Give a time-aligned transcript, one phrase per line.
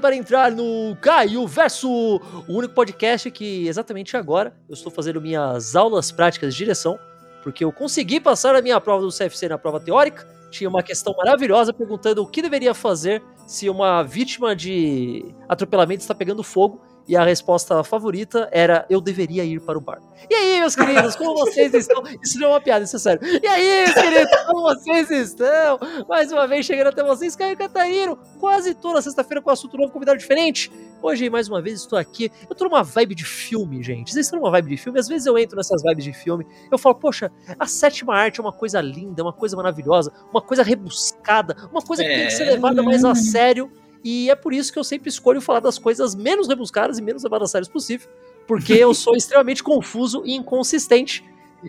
[0.00, 5.74] para entrar no Caio Verso, o único podcast que exatamente agora eu estou fazendo minhas
[5.74, 6.98] aulas práticas de direção,
[7.42, 10.26] porque eu consegui passar a minha prova do CFC na prova teórica.
[10.50, 16.14] Tinha uma questão maravilhosa perguntando o que deveria fazer se uma vítima de atropelamento está
[16.14, 20.00] pegando fogo e a resposta favorita era eu deveria ir para o bar.
[20.30, 22.02] E aí, meus queridos, como vocês estão?
[22.22, 23.20] Isso não é uma piada, isso é sério.
[23.42, 25.78] E aí, meus queridos, como vocês estão?
[26.08, 30.18] Mais uma vez chegando até vocês, Caio Catarino, quase toda sexta-feira com assunto novo, convidado
[30.18, 30.70] diferente.
[31.02, 32.30] Hoje, mais uma vez, estou aqui.
[32.48, 34.12] Eu tô numa vibe de filme, gente.
[34.12, 34.98] Vocês estão numa vibe de filme?
[34.98, 36.46] Às vezes eu entro nessas vibes de filme.
[36.70, 40.62] Eu falo, poxa, a sétima arte é uma coisa linda, uma coisa maravilhosa, uma coisa
[40.62, 42.16] rebuscada, uma coisa que é...
[42.16, 43.70] tem que ser levada mais a sério
[44.04, 47.22] e é por isso que eu sempre escolho falar das coisas menos rebuscadas e menos
[47.22, 48.08] levadas a sério possível,
[48.46, 51.24] porque eu sou extremamente confuso e inconsistente.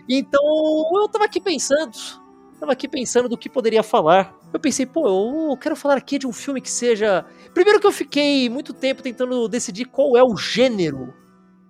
[0.08, 0.42] Então
[0.94, 1.92] eu tava aqui pensando,
[2.58, 4.34] tava aqui pensando do que poderia falar.
[4.52, 7.24] Eu pensei, pô, eu quero falar aqui de um filme que seja.
[7.52, 11.14] Primeiro que eu fiquei muito tempo tentando decidir qual é o gênero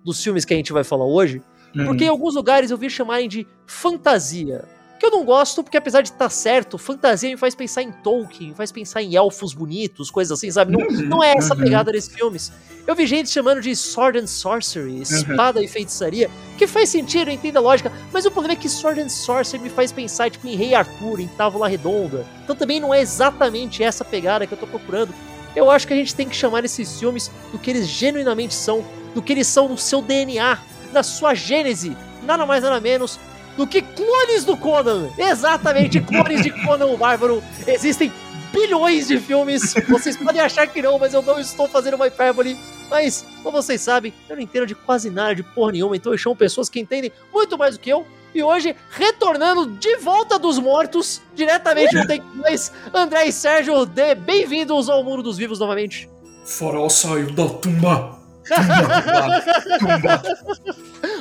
[0.03, 1.41] dos filmes que a gente vai falar hoje,
[1.75, 1.85] uhum.
[1.85, 4.65] porque em alguns lugares eu vi chamarem de fantasia.
[4.99, 7.91] Que eu não gosto, porque apesar de estar tá certo, fantasia me faz pensar em
[7.91, 10.71] Tolkien, me faz pensar em elfos bonitos, coisas assim, sabe?
[10.71, 11.61] Não, uhum, não é essa uhum.
[11.61, 12.51] pegada desses filmes.
[12.87, 15.01] Eu vi gente chamando de Sword and Sorcery, uhum.
[15.01, 18.69] espada e feitiçaria, que faz sentido, eu entendo a lógica, mas o problema é que
[18.69, 22.25] Sword and Sorcery me faz pensar, tipo, em Rei Arthur, em Távola Redonda.
[22.43, 25.13] Então também não é exatamente essa pegada que eu tô procurando.
[25.55, 28.83] Eu acho que a gente tem que chamar esses filmes do que eles genuinamente são,
[29.13, 30.57] do que eles são no seu DNA,
[30.93, 33.19] na sua gênese, nada mais nada menos
[33.57, 35.09] do que clones do Conan.
[35.17, 37.43] Exatamente, clones de Conan o Bárbaro.
[37.67, 38.11] Existem
[38.51, 39.73] bilhões de filmes.
[39.89, 42.57] Vocês podem achar que não, mas eu não estou fazendo uma hipérbole.
[42.89, 46.17] Mas, como vocês sabem, eu não entendo de quase nada, de porra nenhuma, então eu
[46.17, 48.05] chamo pessoas que entendem muito mais do que eu.
[48.33, 53.85] E hoje, retornando de volta dos mortos, diretamente no Take 2, André e Sérgio,
[54.25, 56.09] bem-vindos ao Muro dos Vivos novamente.
[56.45, 58.24] Farol saiu da tumba.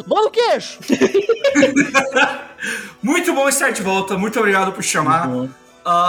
[0.07, 0.79] Mano queixo!
[3.03, 5.29] Muito bom estar de volta, muito obrigado por chamar.
[5.29, 5.49] Uh,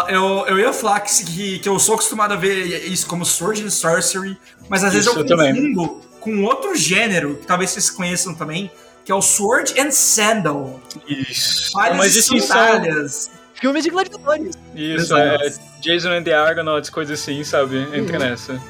[0.10, 3.70] eu, eu ia falar que, que eu sou acostumado a ver isso como Sword and
[3.70, 4.38] Sorcery,
[4.70, 8.72] mas às vezes eu, eu confundo com outro gênero, que talvez vocês conheçam também,
[9.04, 10.82] que é o Sword and Sandal.
[11.08, 11.72] Isso.
[11.72, 13.30] Falhas mas e sandálias.
[13.54, 14.56] Filmes de gladiadores.
[14.74, 15.38] Isso, é
[15.82, 17.78] Jason and the Argonauts, coisa assim, sabe?
[17.94, 18.26] Entra uhum.
[18.26, 18.62] nessa.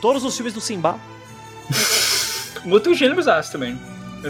[0.00, 0.98] Todos os filmes do Simba.
[2.66, 3.78] Outros gêneros aço também.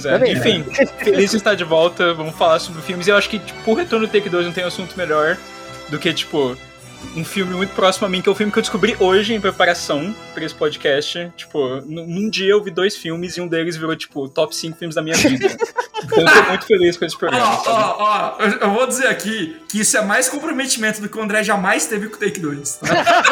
[0.05, 0.33] é.
[0.33, 0.65] Enfim,
[1.03, 2.15] feliz de estar de volta.
[2.15, 3.07] Vamos falar sobre filmes.
[3.07, 5.37] E eu acho que, tipo, o Retorno do Take 2 não tem assunto melhor
[5.89, 6.57] do que, tipo,
[7.17, 9.41] um filme muito próximo a mim, que é o filme que eu descobri hoje em
[9.41, 11.33] preparação para esse podcast.
[11.37, 14.95] Tipo, num dia eu vi dois filmes e um deles virou, tipo, top 5 filmes
[14.95, 15.47] da minha vida.
[16.05, 17.47] então eu tô muito feliz com esse programa.
[17.47, 21.23] Ó, ó, ó, eu vou dizer aqui que isso é mais comprometimento do que o
[21.23, 22.77] André jamais teve com o Take 2.
[22.77, 23.23] Tá?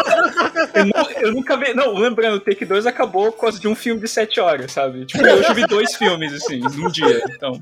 [0.74, 1.74] eu, não, eu, nunca vi.
[1.74, 5.06] Não, lembrando, o Take 2 acabou por causa de um filme de 7 horas, sabe?
[5.06, 7.22] Tipo, eu hoje vi dois filmes, assim, num dia.
[7.30, 7.60] Então.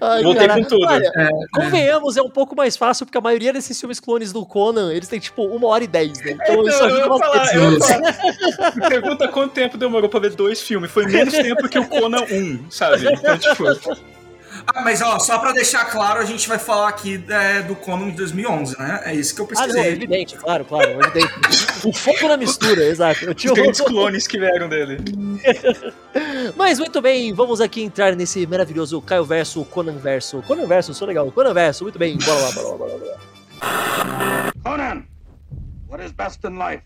[0.00, 0.62] Ai, Voltei cara.
[0.62, 0.86] com tudo.
[0.86, 2.20] Olha, é, convenhamos, é.
[2.20, 5.18] é um pouco mais fácil, porque a maioria desses filmes clones do Conan, eles têm
[5.18, 6.32] tipo uma hora e dez, né?
[6.32, 8.88] Então, então isso ajuda bastante.
[8.88, 10.90] Pergunta quanto tempo demorou pra ver dois filmes.
[10.90, 13.12] Foi menos tempo que o Conan 1, sabe?
[13.12, 13.64] Então, tipo.
[14.74, 18.10] Ah, mas ó, só pra deixar claro, a gente vai falar aqui é, do Conan
[18.10, 19.00] de 2011, né?
[19.06, 19.80] É isso que eu pesquisei.
[19.80, 21.32] Ah, não, é evidente, claro, claro, evidente.
[21.84, 23.24] o foco na mistura, exato.
[23.24, 24.98] Eu tinha Os clones que vieram dele.
[26.54, 30.42] mas muito bem, vamos aqui entrar nesse maravilhoso Caio Verso, Conan Verso.
[30.42, 31.32] Conan Verso, sou legal.
[31.32, 32.18] Conan Verso, muito bem.
[32.18, 34.52] Bora lá, bora lá, bora lá.
[34.62, 35.02] Conan,
[35.88, 36.82] what is best in life?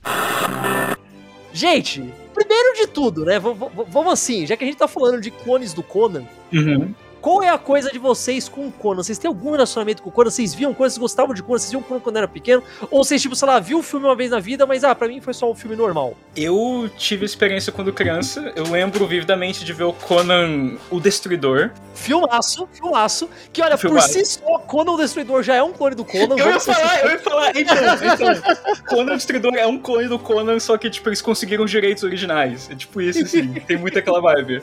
[1.53, 3.41] Gente, primeiro de tudo, né?
[3.41, 3.55] V
[3.89, 6.95] vamos assim, já que a gente tá falando de clones do Conan, uhum.
[7.23, 9.01] Qual é a coisa de vocês com o Conan?
[9.01, 10.29] Vocês têm algum relacionamento com o Conan?
[10.29, 11.57] Vocês viam coisas, vocês gostavam de Conan?
[11.61, 12.65] Vocês viam Conan quando era pequeno?
[12.91, 15.07] Ou vocês, tipo, sei lá, viu o filme uma vez na vida, mas ah, pra
[15.07, 16.17] mim foi só um filme normal?
[16.35, 18.53] Eu tive experiência quando criança.
[18.57, 21.71] Eu lembro vividamente de ver o Conan o Destruidor.
[21.95, 23.31] Filmaço, filmaço.
[23.53, 24.09] Que olha, filmaço.
[24.09, 26.35] por si só, Conan o Destruidor já é um clone do Conan.
[26.43, 27.57] Eu ia falar, eu ia falar.
[27.57, 27.77] Então,
[28.35, 31.71] então, Conan o Destruidor é um clone do Conan, só que, tipo, eles conseguiram os
[31.71, 32.69] direitos originais.
[32.69, 33.53] É tipo isso, assim.
[33.61, 34.61] tem muito aquela vibe.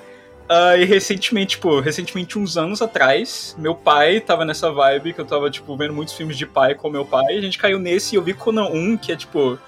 [0.49, 5.25] Uh, e recentemente, tipo, recentemente, uns anos atrás, meu pai tava nessa vibe que eu
[5.25, 8.15] tava, tipo, vendo muitos filmes de pai com meu pai, e a gente caiu nesse
[8.15, 9.59] e eu vi Conan 1, que é, tipo,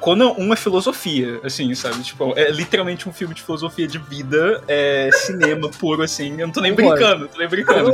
[0.00, 2.02] Conan 1 é filosofia, assim, sabe?
[2.02, 6.32] Tipo, é literalmente um filme de filosofia de vida, é cinema puro, assim.
[6.32, 7.92] Eu não tô nem brincando, tô nem brincando.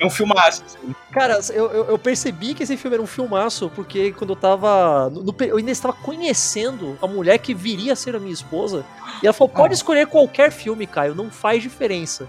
[0.00, 0.64] É, um filmaço.
[0.64, 0.94] Assim.
[1.12, 5.10] Cara, eu, eu, eu, percebi que esse filme era um filmaço, porque quando eu tava.
[5.10, 8.84] No, eu ainda estava conhecendo a mulher que viria a ser a minha esposa.
[9.22, 9.76] E ela falou: pode ah.
[9.76, 12.26] escolher qualquer filme, Caio, não faz diferença.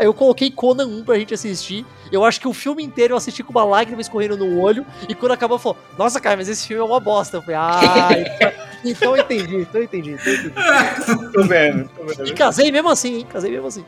[0.00, 1.84] Aí eu coloquei Conan 1 pra gente assistir.
[2.10, 4.86] Eu acho que o filme inteiro eu assisti com uma lágrima escorrendo no olho.
[5.06, 7.36] E quando acabou, falou: Nossa, cara, mas esse filme é uma bosta.
[7.36, 8.08] Eu falei: Ah.
[8.82, 10.54] Então eu entendi, então eu entendi, então entendi.
[11.34, 12.26] tô vendo, tô vendo.
[12.26, 13.26] E casei mesmo assim, hein?
[13.30, 13.84] Casei mesmo assim.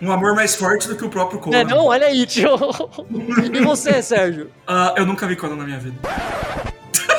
[0.00, 1.56] Um amor mais forte do que o próprio Conan.
[1.56, 2.50] É, não, olha aí, tio.
[3.52, 4.52] E você, Sérgio?
[4.68, 5.96] Uh, eu nunca vi Conan na minha vida.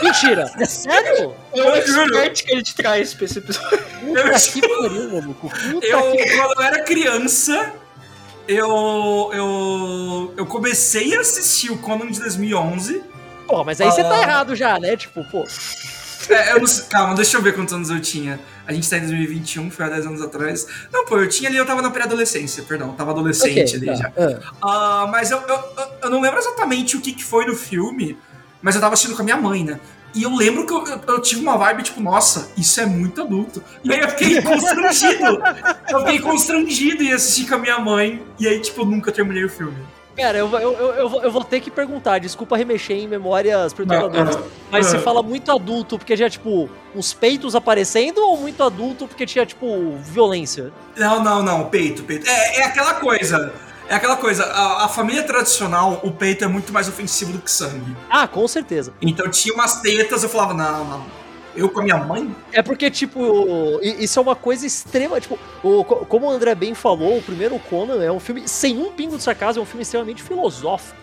[0.04, 0.52] Mentira!
[0.58, 1.34] É sério?
[1.54, 3.78] Eu expert que ele te traz pra esse episódio.
[3.80, 5.50] Puta que pariu, maluco.
[5.50, 6.36] Puta Eu, que...
[6.38, 7.74] quando eu era criança,
[8.48, 13.04] eu, eu, eu comecei a assistir o Conan de 2011.
[13.48, 14.22] Pô, mas aí você tá Ah.
[14.22, 14.96] errado já, né?
[14.96, 15.46] Tipo, pô.
[16.30, 18.40] É, eu não sei- calma, deixa eu ver quantos anos eu tinha.
[18.68, 20.68] A gente tá em 2021, foi há 10 anos atrás.
[20.94, 23.96] Não, pô, eu tinha ali, eu tava na pré-adolescência, perdão, tava adolescente ali tá.
[23.96, 24.12] já.
[24.16, 24.40] Ah.
[24.62, 28.16] Ah, mas eu, eu, eu- eu não lembro exatamente o que, que foi no filme,
[28.62, 29.80] mas eu tava assistindo com a minha mãe, né?
[30.14, 33.22] E eu lembro que eu, eu- eu tive uma vibe tipo, nossa, isso é muito
[33.22, 33.64] adulto.
[33.84, 35.40] E aí eu fiquei constrangido.
[35.90, 38.24] eu fiquei constrangido em assistir com a minha mãe.
[38.40, 39.78] E aí, tipo, eu nunca terminei o filme.
[40.18, 44.36] Cara, eu, eu, eu, eu vou- ter que perguntar, desculpa remexer em memórias perturbadoras.
[44.36, 44.90] Não, Mas ah.
[44.90, 49.46] você fala muito adulto porque tinha, tipo, uns peitos aparecendo ou muito adulto porque tinha,
[49.46, 50.74] tipo, violência?
[50.98, 52.28] Não, não, não, peito, peito.
[52.30, 53.54] É, é aquela coisa.
[53.90, 57.50] É aquela coisa, a, a família tradicional, o peito é muito mais ofensivo do que
[57.50, 57.98] sangue.
[58.08, 58.94] Ah, com certeza.
[59.02, 61.06] Então tinha umas tetas, eu falava, não, não.
[61.56, 62.34] Eu com a minha mãe?
[62.54, 65.20] É porque, tipo, isso é uma coisa extrema.
[65.20, 68.78] Tipo, o, co- como o André bem falou, o primeiro Conan é um filme, sem
[68.78, 70.98] um pingo de sarcasmo, é um filme extremamente filosófico.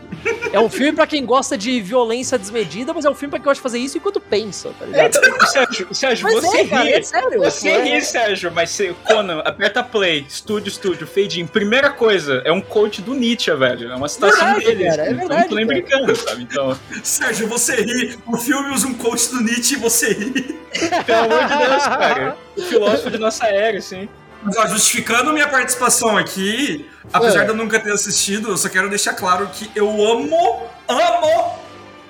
[0.53, 3.45] É um filme pra quem gosta de violência desmedida, mas é um filme pra quem
[3.45, 5.17] gosta de fazer isso enquanto pensa, tá É, ligado?
[5.19, 6.93] então, Sérgio, Sérgio você é, cara, ri.
[6.93, 7.41] é sério.
[7.41, 11.47] Você é- ri, Sérgio, mas você, Conan, aperta play, estúdio, estúdio, fade in.
[11.49, 13.91] Primeira coisa, é um coach do Nietzsche, velho.
[13.91, 14.85] É uma citação Verdade, dele.
[14.91, 15.81] cara, é verdade, Não tô nem cara.
[15.81, 16.43] brincando, sabe?
[16.45, 18.17] Então, Sérgio, você ri.
[18.27, 20.36] O filme usa um coach do Nietzsche e você ri.
[21.07, 22.37] pelo amor de Deus, cara.
[22.57, 24.09] O filósofo de nossa era, assim.
[24.43, 27.45] Mas, ó, justificando minha participação aqui, apesar É.
[27.45, 31.55] de eu nunca ter assistido, eu só quero deixar claro que eu amo, amo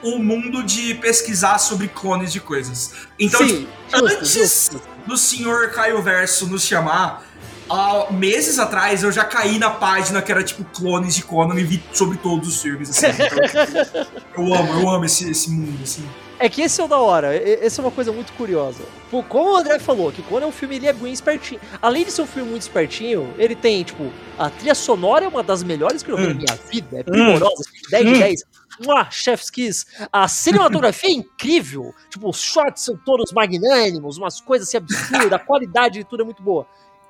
[0.02, 2.92] o mundo de pesquisar sobre clones de coisas.
[3.18, 4.82] Então, Sim, tipo, justo, antes justo.
[5.06, 7.24] do senhor Caio Verso nos chamar,
[7.70, 11.64] há meses atrás eu já caí na página que era tipo clones de Conan e
[11.64, 12.90] vi sobre todos os filmes.
[12.90, 14.06] Assim, então,
[14.36, 16.06] eu amo, eu amo esse, esse mundo, assim.
[16.38, 18.84] É que esse é o da hora, essa é uma coisa muito curiosa.
[19.10, 21.58] Pô, como o André falou, que quando é um filme ele é bem espertinho.
[21.80, 25.42] Além de ser um filme muito espertinho, ele tem, tipo, a trilha sonora é uma
[25.42, 26.36] das melhores que eu vi na Hum.
[26.36, 28.18] minha vida, é primorosa, 10 de Hum.
[28.18, 28.40] 10.
[28.84, 29.86] Mua, Chef's Kiss.
[30.12, 31.94] A cinematografia é incrível.
[32.10, 36.24] Tipo, os shots são todos magnânimos, umas coisas assim absurdas, a qualidade de tudo é
[36.24, 36.66] muito boa.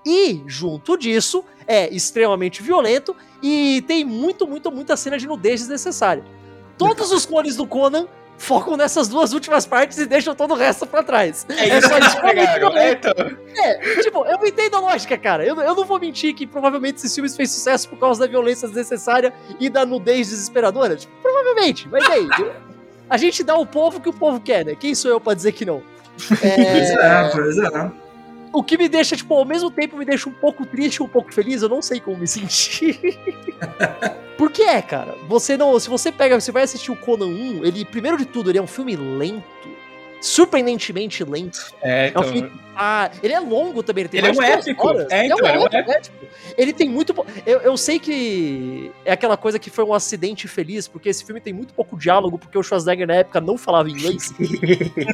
[0.06, 6.23] E, junto disso, é extremamente violento e tem muito, muito, muita cena de nudez desnecessária.
[6.78, 8.06] Todos os clones do Conan
[8.38, 11.46] focam nessas duas últimas partes e deixam todo o resto pra trás.
[11.48, 12.76] É isso que eles pegaram.
[12.76, 13.12] É, então.
[13.56, 15.44] É, tipo, eu entendo a lógica, cara.
[15.44, 18.68] Eu, eu não vou mentir que provavelmente esses filmes fez sucesso por causa da violência
[18.68, 20.96] desnecessária e da nudez desesperadora.
[20.96, 22.28] Tipo, provavelmente, mas aí.
[23.08, 24.74] A gente dá o povo que o povo quer, né?
[24.74, 25.82] Quem sou eu pra dizer que não?
[26.28, 28.05] Pois É, é, pois é.
[28.56, 31.32] O que me deixa, tipo, ao mesmo tempo me deixa um pouco triste um pouco
[31.32, 33.18] feliz, eu não sei como me sentir.
[34.38, 35.78] Porque é, cara, você não.
[35.78, 38.62] Se você pega, você vai assistir o Conan 1, ele, primeiro de tudo, ele é
[38.62, 39.75] um filme lento.
[40.26, 41.73] Surpreendentemente lento.
[41.82, 42.25] É, É um então.
[42.25, 42.52] filme.
[42.78, 44.87] Ah, ele é longo também, ele tem Ele é um épico.
[44.88, 45.11] horas.
[45.11, 46.26] É, Ele então, ele é um épico.
[46.58, 47.14] Ele tem muito.
[47.46, 51.40] Eu, eu sei que é aquela coisa que foi um acidente feliz, porque esse filme
[51.40, 54.30] tem muito pouco diálogo, porque o Schwarzenegger na época não falava inglês.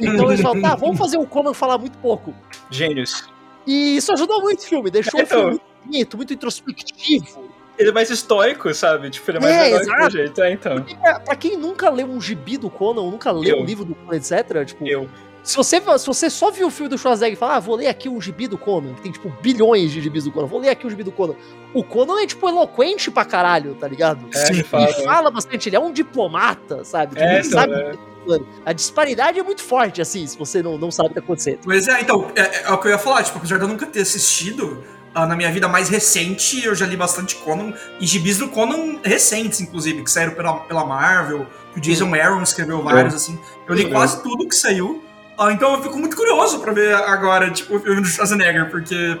[0.01, 2.33] então eles falam, tá, vamos fazer o Conan falar muito pouco.
[2.69, 3.29] Gênios.
[3.65, 5.37] E isso ajudou muito o filme, deixou o Então.
[5.37, 7.52] filme muito bonito, muito introspectivo.
[7.77, 9.09] Ele é mais histórico, sabe?
[9.09, 10.11] Tipo, ele é mais É, heróico do exato.
[10.11, 10.41] jeito.
[10.43, 10.75] É, então.
[10.75, 13.61] Porque pra, pra quem nunca leu um gibi do Conan, ou nunca leu Eu.
[13.61, 15.09] um livro do Conan, etc., tipo, Eu.
[15.43, 17.87] se você, se você só viu o filme do Schwarzenegger e fala, ah, vou ler
[17.87, 20.69] aqui um gibi do Conan, que tem, tipo, bilhões de gibis do Conan, vou ler
[20.69, 21.33] aqui um gibi do Conan.
[21.73, 24.23] O Conan é, tipo, eloquente pra caralho, tá ligado?
[24.35, 24.87] É, ele Ele fala.
[25.03, 27.15] fala bastante, ele é um diplomata, sabe?
[27.15, 27.77] Tipo, É, ele então, sabe é.
[27.77, 28.47] o que tá falando.
[28.65, 31.59] A disparidade é muito forte, assim, se você não, não sabe o que tá acontecendo.
[31.63, 33.87] Pois é, então, é, é o que eu ia falar, tipo, apesar de eu nunca
[33.87, 38.47] ter assistido, na minha vida mais recente, eu já li bastante Conan, e gibis do
[38.49, 43.39] Conan recentes, inclusive, que saíram pela, pela Marvel, que o Jason Aaron escreveu vários, assim.
[43.67, 43.91] Eu li Uhum.
[43.91, 45.03] quase tudo que saiu.
[45.37, 49.19] Ah, então eu fico muito curioso pra ver agora, tipo, o filme do Schwarzenegger, porque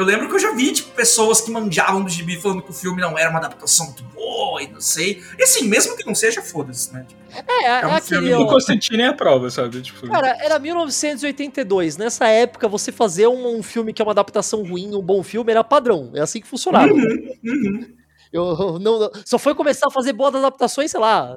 [0.00, 2.74] eu lembro que eu já vi, tipo, pessoas que manjavam do gibi falando que o
[2.74, 5.22] filme não era uma adaptação muito boa e não sei.
[5.38, 7.04] E assim, mesmo que não seja, foda-se, né?
[7.08, 8.20] Tipo, É, é, um aquele...
[8.20, 9.80] filme O ó, Constantine é a prova, sabe?
[9.82, 11.96] Tipo, Cara, era 1982.
[11.96, 15.50] Nessa época, você fazer um, um filme que é uma adaptação ruim, um bom filme,
[15.50, 16.10] era padrão.
[16.14, 16.92] É assim que funcionava.
[16.92, 17.86] uhum.
[18.32, 21.36] Eu não, não- só foi começar a fazer boas adaptações, sei lá,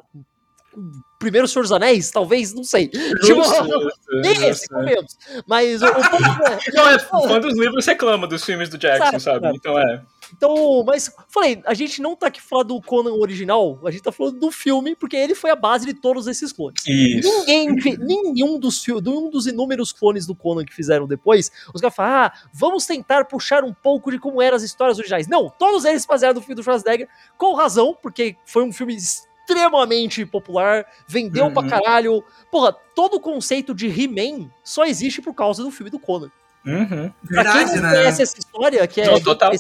[1.20, 2.88] primeiro Senhor dos Anéis, talvez, não sei.
[2.88, 3.42] Tipo,
[4.22, 5.18] nem esse, comemos.
[5.48, 6.60] Mas o, o ponto é.
[6.74, 9.46] Não, é fã dos livros reclama dos filmes do Jackson, sabe?
[9.46, 9.56] sabe?
[9.56, 10.02] Então é.
[10.36, 14.12] Então, mas falei, a gente não tá aqui falando do Conan original, a gente tá
[14.12, 16.82] falando do filme, porque ele foi a base de todos esses clones.
[16.88, 17.30] Isso.
[17.30, 22.12] Ninguém, nenhum dos, nenhum dos inúmeros clones do Conan que fizeram depois, os caras falam,
[22.14, 25.28] ah, vamos tentar puxar um pouco de como eram as histórias originais.
[25.28, 28.98] Não, todos eles basearam no filme do Schwarzenegger, com razão, porque foi um filme
[29.44, 31.54] extremamente popular, vendeu uhum.
[31.54, 32.24] pra caralho.
[32.50, 36.32] Porra, todo o conceito de He-Man só existe por causa do filme do Conan.
[36.66, 37.12] Uhum.
[37.28, 37.90] Pra quem não né?
[37.90, 39.20] conhece essa história, que é.
[39.20, 39.52] Total.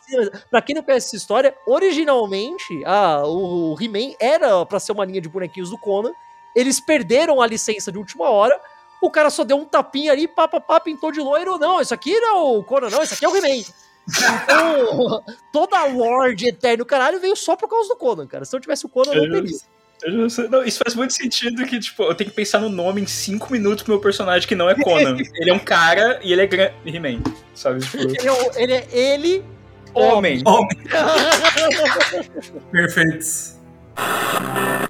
[0.49, 5.19] Pra quem não conhece essa história, originalmente, ah, o He-Man era pra ser uma linha
[5.19, 6.11] de bonequinhos do Conan.
[6.55, 8.57] Eles perderam a licença de última hora.
[9.01, 11.57] O cara só deu um tapinha ali, pá, pá, pá, pintou de loiro.
[11.57, 13.63] Não, isso aqui não é o Conan, não, isso aqui é o He-Man.
[14.07, 18.45] Então, toda a lore de Eterno Caralho veio só por causa do Conan, cara.
[18.45, 19.57] Se não tivesse o Conan, não teria.
[20.05, 23.51] Não, isso faz muito sentido que, tipo, eu tenho que pensar no nome em 5
[23.51, 25.17] minutos pro meu personagem que não é Conan.
[25.35, 26.73] ele é um cara e ele é grande.
[26.85, 27.21] He-Man,
[27.53, 27.79] sabe?
[27.79, 27.97] Tipo...
[27.97, 29.45] Ele, é, ele é ele.
[29.93, 30.41] Homem.
[30.45, 30.77] Homem.
[32.71, 33.63] Perfeito.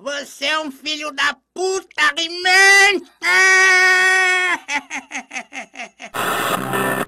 [0.01, 3.01] Você é um filho da puta, He-Man!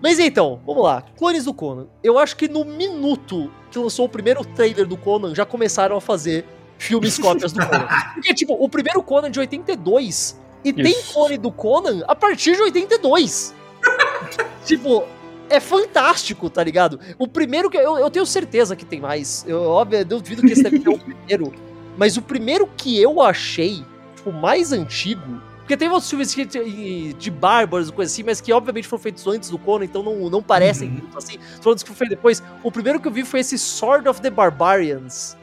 [0.00, 1.02] Mas então, vamos lá.
[1.16, 1.86] Clones do Conan.
[2.02, 6.00] Eu acho que no minuto que lançou o primeiro trailer do Conan, já começaram a
[6.00, 6.46] fazer
[6.78, 7.88] filmes cópias do Conan.
[8.14, 10.82] Porque, tipo, o primeiro Conan de 82 e Isso.
[10.82, 13.54] tem clone do Conan a partir de 82.
[14.64, 15.04] tipo,
[15.50, 16.98] é fantástico, tá ligado?
[17.18, 17.76] O primeiro que.
[17.76, 19.44] Eu, eu tenho certeza que tem mais.
[19.46, 21.52] Eu, óbvio, eu duvido que esse deve ser o primeiro.
[21.96, 25.42] Mas o primeiro que eu achei, tipo, mais antigo.
[25.58, 29.26] Porque tem outros filmes de, de bárbaros e coisa assim, mas que obviamente foram feitos
[29.26, 31.08] antes do Conan, então não, não parecem uhum.
[31.14, 31.38] assim.
[31.60, 32.42] Falando que foi depois.
[32.62, 35.36] O primeiro que eu vi foi esse Sword of the Barbarians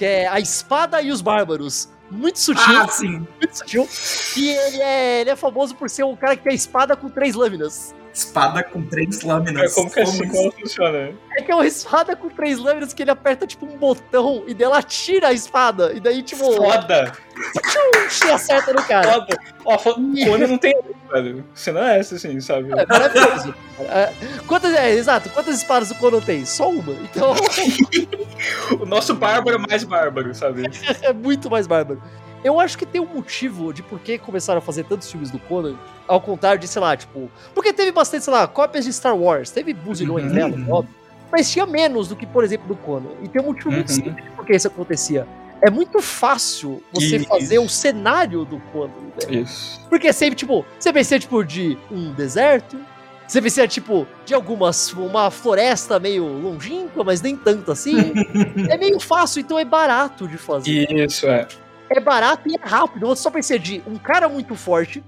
[0.00, 1.86] que é A Espada e os Bárbaros.
[2.10, 2.80] Muito sutil.
[2.80, 3.18] Ah, sim.
[3.38, 3.86] Muito sutil.
[4.34, 7.10] E ele é, ele é famoso por ser um cara que tem a espada com
[7.10, 7.94] três lâminas.
[8.12, 9.70] Espada com três lâminas.
[9.70, 11.12] É, como que assim, como funciona?
[11.36, 14.54] É que é uma espada com três lâminas que ele aperta tipo um botão e
[14.54, 15.92] dela tira a espada.
[15.92, 16.52] E daí, tipo.
[16.52, 17.12] Foda!
[18.08, 19.12] Tchum, acerta no cara.
[19.12, 19.38] Foda.
[19.64, 20.74] Ó, quando não tem.
[21.10, 21.44] Velho.
[21.54, 22.70] Você não é essa, assim, sabe?
[22.72, 23.54] É maravilhoso.
[23.80, 24.12] é,
[24.46, 26.44] quantas, é, exato, quantas espadas o Conan tem?
[26.44, 26.92] Só uma.
[26.92, 27.34] Então.
[28.80, 30.64] o nosso bárbaro é mais bárbaro, sabe?
[31.02, 32.02] é muito mais bárbaro.
[32.42, 35.38] Eu acho que tem um motivo de por que começaram a fazer tantos filmes do
[35.38, 35.76] Conan,
[36.08, 37.30] ao contrário de, sei lá, tipo.
[37.54, 40.32] Porque teve bastante, sei lá, cópias de Star Wars, teve buzilhões uhum.
[40.32, 40.94] dela, óbvio.
[41.30, 43.10] Mas tinha menos do que, por exemplo, do Conan.
[43.22, 43.76] E tem um motivo uhum.
[43.76, 45.26] muito simples de por que isso acontecia.
[45.62, 47.28] É muito fácil você isso.
[47.28, 48.90] fazer o cenário do Conan.
[49.28, 49.40] Né?
[49.40, 49.80] Isso.
[49.88, 52.78] Porque sempre, tipo, você pensa, tipo, de um deserto,
[53.28, 54.92] você precisa, tipo, de algumas.
[54.92, 58.12] Uma floresta meio longínqua, mas nem tanto assim.
[58.68, 60.90] é meio fácil, então é barato de fazer.
[60.90, 61.46] Isso, é
[61.90, 63.06] é barato e é rápido.
[63.08, 65.02] Você só precisa de um cara muito forte,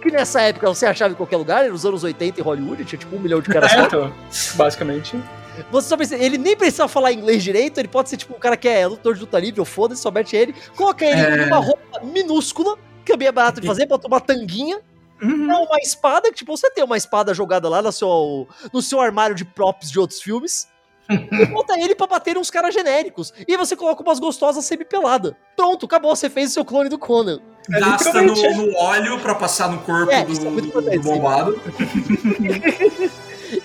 [0.00, 3.14] que nessa época você achava em qualquer lugar, nos anos 80 em Hollywood, tinha tipo
[3.14, 3.72] um milhão de caras.
[3.72, 4.12] É, então,
[4.54, 5.22] basicamente.
[5.70, 8.56] Você só precisa, ele nem precisa falar inglês direito, ele pode ser tipo um cara
[8.56, 11.36] que é lutor de luta livre, ou foda-se, só mete ele, coloca ele é...
[11.44, 14.80] numa roupa minúscula, que é bem barato de fazer, bota uma tanguinha,
[15.22, 15.46] Uhum.
[15.46, 19.34] Uma espada que, tipo, você tem uma espada jogada lá no seu, no seu armário
[19.34, 20.68] de props de outros filmes
[21.52, 23.32] bota ele pra bater uns caras genéricos.
[23.46, 25.36] E você coloca umas gostosas semi-pelada.
[25.56, 27.40] Pronto, acabou, você fez o seu clone do Conan.
[27.72, 31.60] É, Gasta no, no, óleo pra passar no corpo é, do, é do bombado.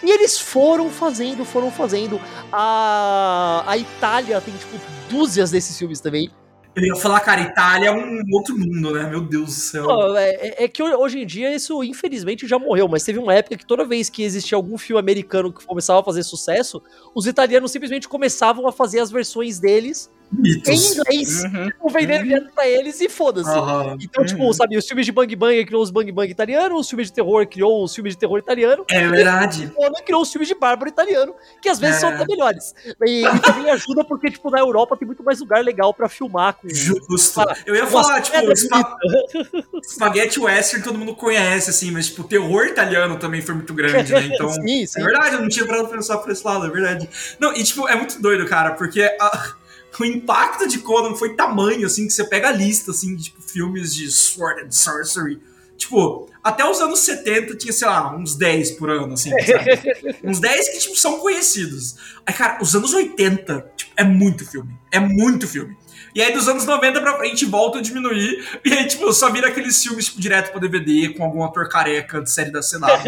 [0.03, 2.19] e eles foram fazendo, foram fazendo.
[2.51, 4.79] A, a Itália tem, tipo,
[5.09, 6.31] dúzias desses filmes também.
[6.73, 9.09] Eu ia falar, cara, Itália é um outro mundo, né?
[9.09, 10.17] Meu Deus do céu.
[10.17, 13.57] É, é, é, que hoje em dia isso, infelizmente, já morreu, mas teve uma época
[13.57, 16.81] que toda vez que existia algum filme americano que começava a fazer sucesso,
[17.13, 20.69] os italianos simplesmente começavam a fazer as versões deles Mitos.
[20.69, 21.65] em inglês, uhum.
[21.65, 22.51] tipo, vendendo uhum.
[22.55, 23.49] pra eles e foda-se.
[23.49, 23.97] Uhum.
[23.99, 24.53] Então, tipo, uhum.
[24.53, 27.45] sabe, os filmes de Bang Bang criou os Bang Bang italianos, os filmes de terror
[27.47, 28.85] criou os filmes de terror italiano.
[28.89, 29.71] É verdade.
[29.77, 31.99] E criou os filmes de bárbaro italiano, que às vezes é.
[31.99, 32.73] são até melhores.
[33.05, 36.53] E, e, também ajuda porque, tipo, na Europa tem muito mais lugar legal pra filmar.
[36.55, 37.41] Com, Justo.
[37.65, 38.97] Eu ia falar, tipo, spa...
[39.83, 44.13] Spaghetti Western todo mundo conhece, assim, mas, tipo, o terror italiano também foi muito grande,
[44.13, 44.29] né?
[44.33, 45.01] Então, sim, sim.
[45.01, 47.09] é verdade, eu não tinha parado pra pensar por esse lado, é verdade.
[47.39, 49.01] Não, e, tipo, é muito doido, cara, porque...
[49.19, 49.60] A
[50.01, 53.41] o impacto de Conan foi tamanho, assim, que você pega a lista, assim, de tipo,
[53.41, 55.41] filmes de Sword and Sorcery.
[55.77, 60.19] Tipo, até os anos 70 tinha, sei lá, uns 10 por ano, assim, sabe?
[60.23, 61.95] uns 10 que, tipo, são conhecidos.
[62.25, 64.71] Aí, cara, os anos 80, tipo, é muito filme.
[64.91, 65.75] É muito filme.
[66.13, 68.43] E aí, dos anos 90 pra frente, volta a diminuir.
[68.63, 72.21] E aí, tipo, só vira aqueles filmes, tipo, direto pra DVD, com algum ator careca
[72.21, 73.01] de série da Senado.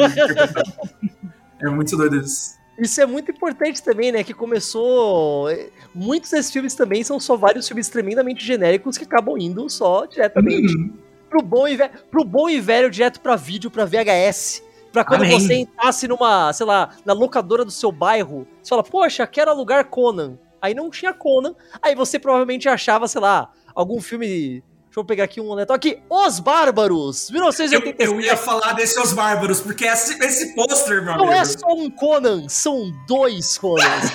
[1.61, 2.62] é muito doido isso.
[2.77, 4.23] Isso é muito importante também, né?
[4.23, 5.47] Que começou.
[5.93, 10.75] Muitos desses filmes também são só vários filmes tremendamente genéricos que acabam indo só diretamente
[10.75, 10.93] uhum.
[11.29, 14.63] pro, bom e velho, pro bom e velho direto pra vídeo, pra VHS.
[14.91, 15.39] Pra quando Amém.
[15.39, 19.85] você entrasse numa, sei lá, na locadora do seu bairro, você fala, poxa, quero alugar
[19.85, 20.37] Conan.
[20.61, 24.63] Aí não tinha Conan, aí você provavelmente achava, sei lá, algum filme
[24.93, 25.73] Deixa eu pegar aqui um moletom.
[25.73, 27.95] Aqui, Os Bárbaros, 1987.
[27.99, 31.41] Eu, eu ia falar desse Os Bárbaros, porque esse, esse pôster, meu Não é amigo.
[31.41, 34.11] é só um Conan, são dois Conans.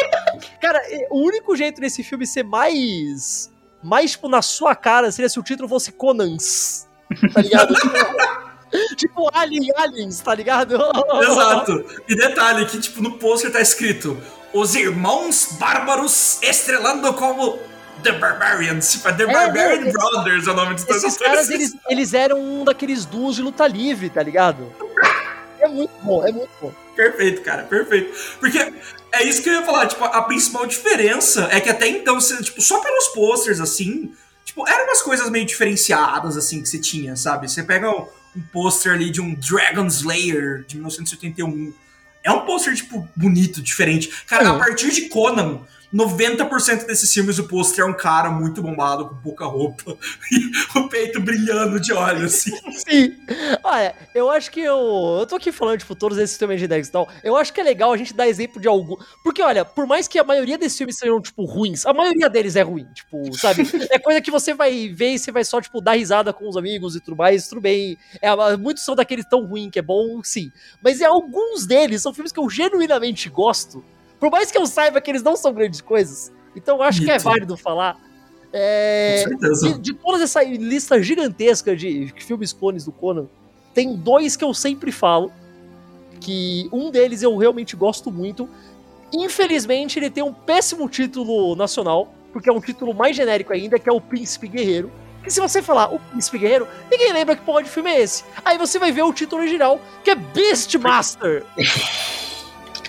[0.58, 3.52] Cara, o único jeito desse filme ser mais.
[3.82, 6.88] Mais, tipo, na sua cara seria se o título fosse Conans.
[7.34, 7.74] Tá ligado?
[8.96, 10.76] tipo Alien Aliens, tá ligado?
[11.20, 11.84] Exato.
[12.08, 14.16] E detalhe que, tipo, no pôster tá escrito
[14.54, 17.58] Os Irmãos Bárbaros estrelando como
[18.02, 21.48] The Barbarians, tipo, é The é, Barbarian é, Brothers é o nome dos Esses caras,
[21.50, 24.72] eles, eles eram um daqueles duos de luta livre, tá ligado?
[25.60, 26.72] É muito bom, é muito bom.
[26.96, 28.12] Perfeito, cara, perfeito.
[28.40, 28.58] Porque
[29.12, 32.42] é isso que eu ia falar, tipo, a principal diferença é que até então, você,
[32.42, 34.12] tipo, só pelos posters, assim,
[34.44, 37.50] tipo, eram umas coisas meio diferenciadas, assim, que você tinha, sabe?
[37.50, 41.72] Você pega um, um pôster ali de um Dragon Slayer de 1981.
[42.24, 44.12] É um pôster, tipo, bonito, diferente.
[44.26, 45.60] Cara, a partir de Conan,
[45.92, 49.96] 90% desses filmes o pôster é um cara muito bombado, com pouca roupa,
[50.32, 52.52] e o peito brilhando de óleo, assim.
[52.88, 53.16] Sim.
[53.62, 55.18] Olha, eu acho que eu.
[55.20, 57.08] Eu tô aqui falando, tipo, todos esses filmes de e tal.
[57.22, 58.96] Eu acho que é legal a gente dar exemplo de algum.
[59.22, 62.56] Porque, olha, por mais que a maioria desses filmes sejam, tipo, ruins, a maioria deles
[62.56, 63.62] é ruim, tipo, sabe?
[63.90, 66.56] É coisa que você vai ver e você vai só, tipo, dar risada com os
[66.56, 67.98] amigos e tudo mais, tudo bem.
[68.20, 70.50] É, muitos são daqueles tão ruins que é bom, sim.
[70.82, 73.84] Mas é, alguns deles são filmes que eu genuinamente gosto.
[74.22, 77.10] Por mais que eu saiba que eles não são grandes coisas, então eu acho que
[77.10, 77.98] é válido falar.
[78.52, 79.24] É,
[79.60, 83.26] de, de toda essa lista gigantesca de filmes clones do Conan,
[83.74, 85.32] tem dois que eu sempre falo.
[86.20, 88.48] Que um deles eu realmente gosto muito.
[89.12, 93.88] Infelizmente, ele tem um péssimo título nacional, porque é um título mais genérico ainda, que
[93.88, 94.88] é o Príncipe Guerreiro.
[95.24, 98.22] Que se você falar o Príncipe Guerreiro, ninguém lembra que porra de filme é esse.
[98.44, 101.44] Aí você vai ver o título original, que é Beastmaster.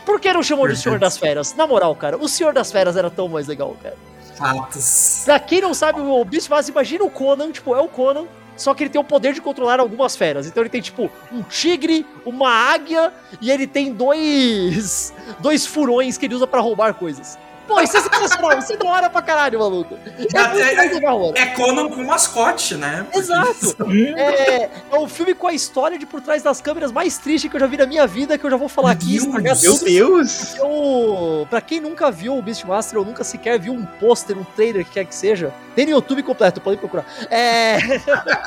[0.05, 1.55] Por que não chamou de Senhor das Feras?
[1.55, 3.95] Na moral, cara, o Senhor das Feras era tão mais legal, cara.
[4.35, 5.21] Fatos.
[5.25, 8.25] Pra quem não sabe, o bicho faz, imagina o Conan, tipo, é o Conan,
[8.57, 10.47] só que ele tem o poder de controlar algumas feras.
[10.47, 15.13] Então ele tem, tipo, um tigre, uma águia, e ele tem dois.
[15.39, 17.37] dois furões que ele usa para roubar coisas.
[17.67, 19.97] Pô, isso é sensacional, isso é da hora pra caralho, maluco.
[20.05, 23.05] É, é, é, é Conan com mascote, né?
[23.13, 23.75] Exato.
[24.17, 27.55] É, é um filme com a história de por trás das câmeras mais triste que
[27.55, 29.19] eu já vi na minha vida, que eu já vou falar aqui.
[29.61, 30.55] Meu Deus!
[30.55, 34.85] Eu, pra quem nunca viu o Beastmaster ou nunca sequer viu um pôster, um trailer,
[34.85, 37.05] que quer que seja, tem no YouTube completo, podem procurar.
[37.29, 37.77] É...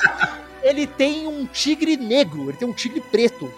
[0.62, 3.52] ele tem um tigre negro, ele tem um tigre preto.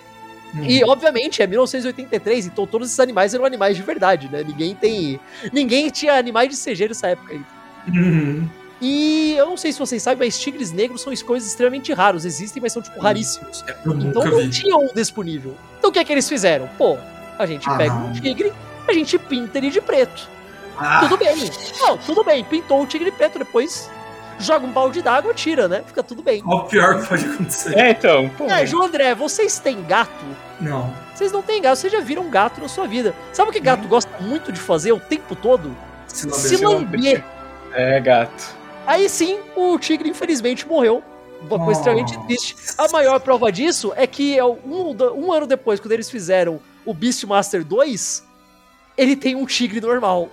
[0.54, 0.64] Uhum.
[0.64, 4.42] E, obviamente, é 1983, então todos esses animais eram animais de verdade, né?
[4.42, 5.20] Ninguém tem.
[5.52, 7.42] Ninguém tinha animais de CG nessa época aí.
[7.88, 8.48] Uhum.
[8.80, 12.24] E eu não sei se vocês sabem, mas tigres negros são coisas extremamente raros.
[12.24, 13.64] Existem, mas são, tipo, raríssimos.
[13.66, 14.50] É, então não vi.
[14.50, 15.54] tinha um disponível.
[15.78, 16.68] Então o que é que eles fizeram?
[16.78, 16.96] Pô,
[17.38, 17.76] a gente ah.
[17.76, 18.52] pega um tigre,
[18.86, 20.28] a gente pinta ele de preto.
[20.78, 21.00] Ah.
[21.00, 21.36] Tudo bem.
[21.80, 22.44] Não, tudo bem.
[22.44, 23.90] Pintou o tigre preto, depois
[24.38, 25.82] joga um balde d'água, tira, né?
[25.86, 26.42] Fica tudo bem.
[26.42, 27.76] Qual o pior que pode acontecer?
[27.78, 28.28] É, então.
[28.30, 28.44] Pô.
[28.44, 30.24] É, João André, vocês têm gato?
[30.60, 30.92] Não.
[31.14, 33.14] Vocês não têm gato, vocês já viram gato na sua vida.
[33.32, 33.88] Sabe o que gato hum.
[33.88, 35.76] gosta muito de fazer o tempo todo?
[36.06, 37.24] Se lamber.
[37.74, 38.56] É, gato.
[38.86, 41.02] Aí sim, o tigre infelizmente morreu.
[41.42, 42.56] Uma coisa extremamente triste.
[42.76, 46.92] A maior prova disso é que é um, um ano depois, quando eles fizeram o
[46.92, 48.26] Beastmaster 2,
[48.96, 50.28] ele tem um tigre normal.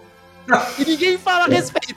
[0.79, 1.94] E ninguém fala a respeito.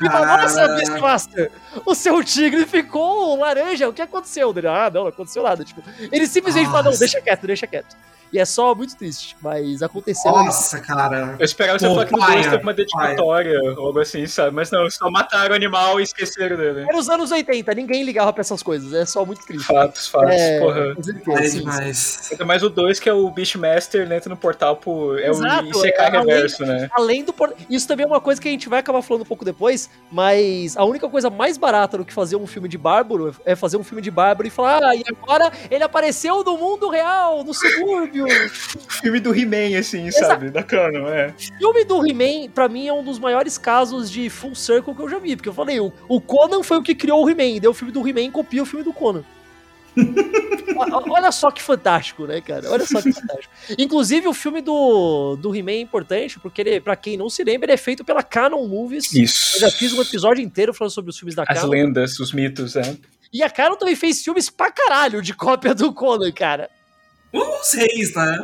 [0.00, 1.50] E fala, nossa, Beastmaster,
[1.84, 4.52] o seu tigre ficou laranja, o que aconteceu?
[4.56, 5.64] Ele, ah, não, não aconteceu nada.
[5.64, 6.78] Tipo, ele simplesmente nossa.
[6.78, 7.96] fala, não, deixa quieto, deixa quieto.
[8.32, 10.30] E é só muito triste, mas aconteceu.
[10.30, 10.86] Nossa, isso.
[10.86, 11.36] cara.
[11.38, 14.54] Eu esperava que você falar que no 2 teve uma dedicatória ou algo assim, sabe?
[14.54, 16.86] Mas não, só mataram o animal e esqueceram dele.
[16.88, 19.66] Era os anos 80, ninguém ligava pra essas coisas, é só muito triste.
[19.66, 20.94] Fatos, fatos, é, porra.
[21.38, 22.28] É demais.
[22.30, 25.18] Ainda mais o 2, que é o Beastmaster, ele entra no portal por.
[25.18, 26.90] É Exato, o ICK é, reverso, além, né?
[26.92, 27.56] Além do portal.
[27.68, 30.76] Isso também é uma coisa que a gente vai acabar falando um pouco depois, mas
[30.76, 33.84] a única coisa mais barata do que fazer um filme de Bárbaro é fazer um
[33.84, 38.19] filme de Bárbaro e falar, ah, e agora ele apareceu no mundo real, no subúrbio.
[38.88, 40.26] Filme do He-Man, assim, Exato.
[40.26, 40.50] sabe?
[40.50, 41.34] Da Canon, é.
[41.58, 45.08] Filme do He-Man, pra mim, é um dos maiores casos de full circle que eu
[45.08, 45.36] já vi.
[45.36, 47.60] Porque eu falei, o, o Conan foi o que criou o He-Man.
[47.60, 49.24] Deu o filme do He-Man copia o filme do Conan.
[51.10, 52.70] Olha só que fantástico, né, cara?
[52.70, 53.52] Olha só que fantástico.
[53.78, 57.66] Inclusive, o filme do, do He-Man é importante, porque ele, pra quem não se lembra,
[57.66, 59.12] ele é feito pela Canon Movies.
[59.12, 59.56] Isso.
[59.56, 61.60] Eu já fiz um episódio inteiro falando sobre os filmes da As Canon.
[61.60, 62.96] As lendas, os mitos, é.
[63.32, 66.70] E a Canon também fez filmes pra caralho de cópia do Conan, cara.
[67.32, 68.38] Os reis, né?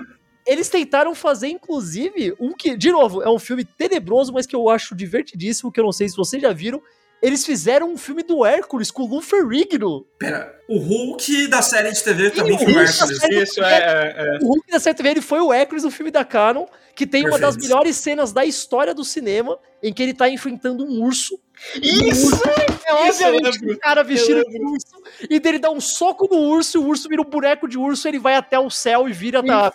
[0.46, 4.70] eles tentaram fazer, inclusive, um que, de novo, é um filme tenebroso, mas que eu
[4.70, 6.80] acho divertidíssimo, que eu não sei se vocês já viram.
[7.26, 10.06] Eles fizeram um filme do Hércules com o Lou Ferrigno.
[10.16, 13.20] Pera, o Hulk da série de TV também foi o Hércules.
[13.24, 14.38] Isso, é, é, é.
[14.40, 17.04] O Hulk da série de TV ele foi o Hércules no filme da Canon, que
[17.04, 17.44] tem Perfeito.
[17.44, 21.36] uma das melhores cenas da história do cinema, em que ele tá enfrentando um urso.
[21.82, 22.26] Isso!
[22.26, 22.48] Um urso,
[22.86, 26.80] é obviamente um cara vestido de urso, e dele dá um soco no urso, e
[26.80, 29.72] o urso vira um boneco de urso, ele vai até o céu e vira da.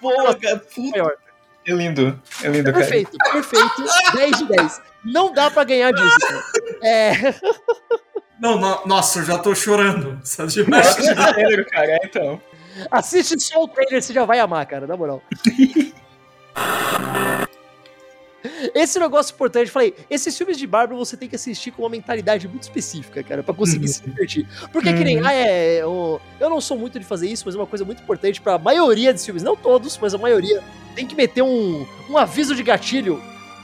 [0.89, 1.17] maior.
[1.71, 3.33] É lindo, é lindo, é perfeito, cara.
[3.33, 4.03] Perfeito, perfeito.
[4.17, 4.81] 10 de 10.
[5.05, 6.43] Não dá pra ganhar disso, cara.
[6.83, 7.11] É.
[8.39, 10.19] Não, no, nossa, eu já tô chorando.
[10.23, 10.97] Sabe demais.
[10.97, 11.15] Nossa,
[11.65, 12.41] cara, é, então.
[12.89, 15.21] Assiste só o trailer, você já vai amar, cara, na moral.
[18.73, 22.47] Esse negócio importante, falei, esses filmes de Barbie você tem que assistir com uma mentalidade
[22.47, 23.93] muito específica, cara, para conseguir uhum.
[23.93, 24.47] se divertir.
[24.71, 24.97] Porque uhum.
[24.97, 25.27] que nem, uhum.
[25.27, 28.01] ah, é, eu, eu não sou muito de fazer isso, mas é uma coisa muito
[28.01, 30.61] importante para a maioria dos filmes, não todos, mas a maioria,
[30.95, 33.21] tem que meter um, um aviso de gatilho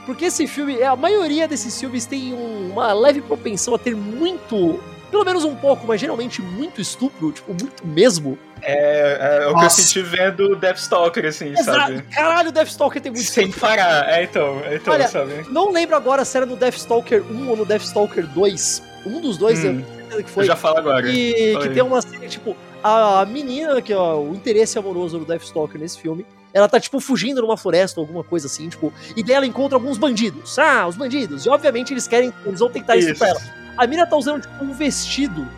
[0.08, 4.80] porque esse filme, a maioria desses filmes tem um, uma leve propensão a ter muito,
[5.10, 8.38] pelo menos um pouco, mas geralmente muito estupro, tipo, muito mesmo.
[8.62, 11.78] É, é, é o que eu senti vendo Deathstalker, assim, Exato.
[11.78, 12.02] sabe?
[12.02, 13.68] Caralho, Deathstalker tem muito Sem estupro.
[13.68, 15.46] parar, é então, é então, Olha, sabe?
[15.50, 18.82] Não lembro agora se era no Deathstalker 1 ou no Deathstalker 2.
[19.06, 20.42] Um dos dois, hum, eu que foi.
[20.42, 21.08] Eu já falo agora.
[21.08, 26.00] E que tem uma cena, tipo, a menina, que o interesse amoroso do Deathstalker nesse
[26.00, 29.46] filme, ela tá, tipo, fugindo numa floresta ou alguma coisa assim, tipo, e daí ela
[29.46, 30.58] encontra alguns bandidos.
[30.58, 31.46] Ah, os bandidos.
[31.46, 33.40] E obviamente eles querem, eles vão tentar isso, isso pra ela.
[33.78, 35.48] A mina tá usando, tipo, um vestido,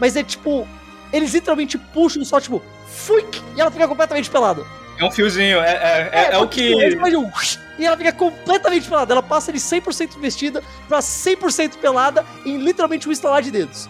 [0.00, 0.66] mas é tipo,
[1.12, 4.64] eles literalmente puxam só, tipo, fuik, e ela fica completamente pelada.
[4.98, 6.72] É um fiozinho, é, é, é, é o que.
[7.78, 9.12] e ela fica completamente pelada.
[9.12, 13.88] Ela passa de 100% vestida pra 100% pelada em literalmente um instalar de dedos.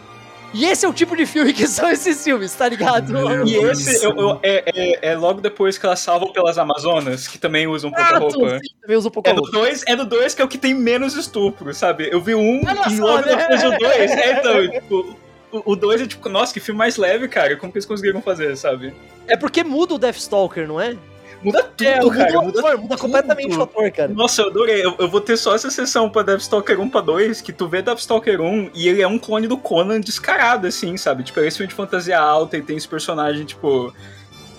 [0.54, 3.12] E esse é o tipo de filme que são esses filmes, tá ligado?
[3.46, 7.38] E esse eu, eu, é, é, é, logo depois que elas salvam pelas Amazonas, que
[7.38, 8.58] também usam pouca ah, roupa.
[8.58, 9.50] Sim, também usam pouca é roupa.
[9.50, 12.08] Do dois, é do 2 que é o que tem menos estupro, sabe?
[12.10, 13.36] Eu vi um e logo né?
[13.36, 14.10] depois o 2.
[14.10, 15.16] É, então, tipo,
[15.64, 17.56] o 2 é tipo, nossa, que filme mais leve, cara.
[17.56, 18.94] Como que eles conseguiram fazer, sabe?
[19.26, 20.96] É porque muda o Deathstalker, não é?
[21.42, 22.40] Muda tudo, é, muda cara.
[22.40, 24.12] Muda, ator, muda completamente o ator, cara.
[24.12, 24.84] Nossa, eu adorei.
[24.84, 27.82] Eu, eu, vou ter só essa sessão pra Deathstalker 1 pra 2, que tu vê
[27.82, 31.22] Deathstalker 1 e ele é um clone do Conan descarado, assim, sabe?
[31.22, 33.92] Tipo, é esse filme de fantasia alta e tem esse personagem, tipo,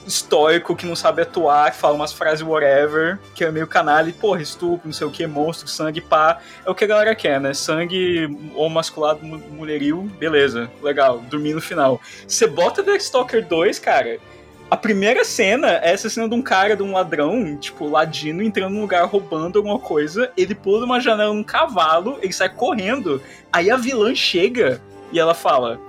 [0.07, 4.13] estoico, que não sabe atuar, que fala umas frases whatever, que é meio canalha e,
[4.13, 6.39] porra, estupro, não sei o que, monstro, sangue, pá.
[6.65, 7.53] É o que a galera quer, né?
[7.53, 11.99] Sangue ou masculado, mulherio, beleza, legal, dormir no final.
[12.27, 14.19] Você bota Deathstalker 2, cara
[14.69, 18.73] a primeira cena é essa cena de um cara, de um ladrão, tipo, ladino, entrando
[18.73, 20.31] num lugar roubando alguma coisa.
[20.35, 23.21] Ele pula uma janela num cavalo, ele sai correndo.
[23.51, 25.79] Aí a vilã chega e ela fala: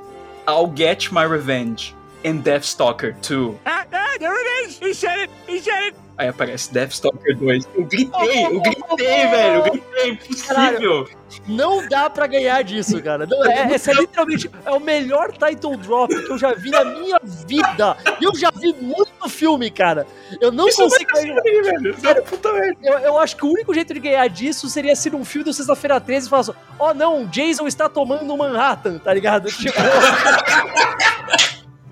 [0.49, 3.59] I'll get my revenge in Deathstalker 2.
[3.67, 4.79] Ah, ah, there it is!
[4.79, 5.31] He said it!
[5.49, 6.08] He said it!
[6.19, 7.69] Aí aparece Deathstalker 2.
[7.77, 9.55] Eu gritei, eu gritei, velho.
[9.55, 11.09] Eu gritei, impossível.
[11.47, 13.25] não dá pra ganhar disso, cara.
[13.25, 16.85] Não, é, esse é literalmente é o melhor title drop que eu já vi na
[16.85, 17.97] minha vida.
[18.21, 20.09] E eu já vi muito filme, cara.
[20.41, 21.11] Eu não Isso consigo.
[21.13, 21.97] Assim, velho.
[22.03, 22.49] Cara, puta
[22.83, 25.53] eu, eu acho que o único jeito de ganhar disso seria se num filme do
[25.53, 29.47] Sexta-feira 13 e falasse: Ó, oh, não, Jason está tomando Manhattan, tá ligado?
[29.55, 29.79] Tipo.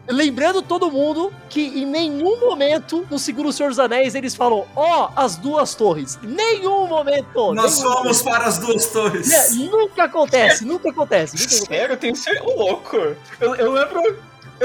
[0.09, 5.07] Lembrando todo mundo que em nenhum momento no Seguro Senhor dos Anéis eles falam, ó,
[5.07, 6.19] oh, as duas torres.
[6.23, 7.55] Nenhum momento.
[7.55, 8.25] Nós nenhum fomos momento.
[8.25, 9.31] para as duas torres.
[9.31, 11.37] É, nunca acontece, nunca acontece.
[11.39, 12.97] Sério, eu tenho ser louco.
[13.41, 14.17] Eu, eu lembro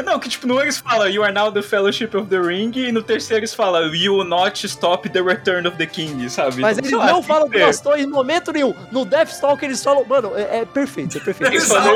[0.03, 2.91] não, que tipo, no eles falam You are now the Fellowship of the Ring, e
[2.91, 6.61] no terceiro eles falam You will not stop the return of the King, sabe?
[6.61, 8.73] Mas eles não falam do Astor em momento nenhum.
[8.91, 11.53] No Deathstalker eles falam, mano, é, é perfeito, é perfeito.
[11.53, 11.95] Eles falam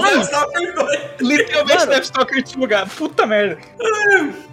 [1.21, 2.89] Literalmente mano, Deathstalker em lugar.
[2.89, 3.57] Puta merda.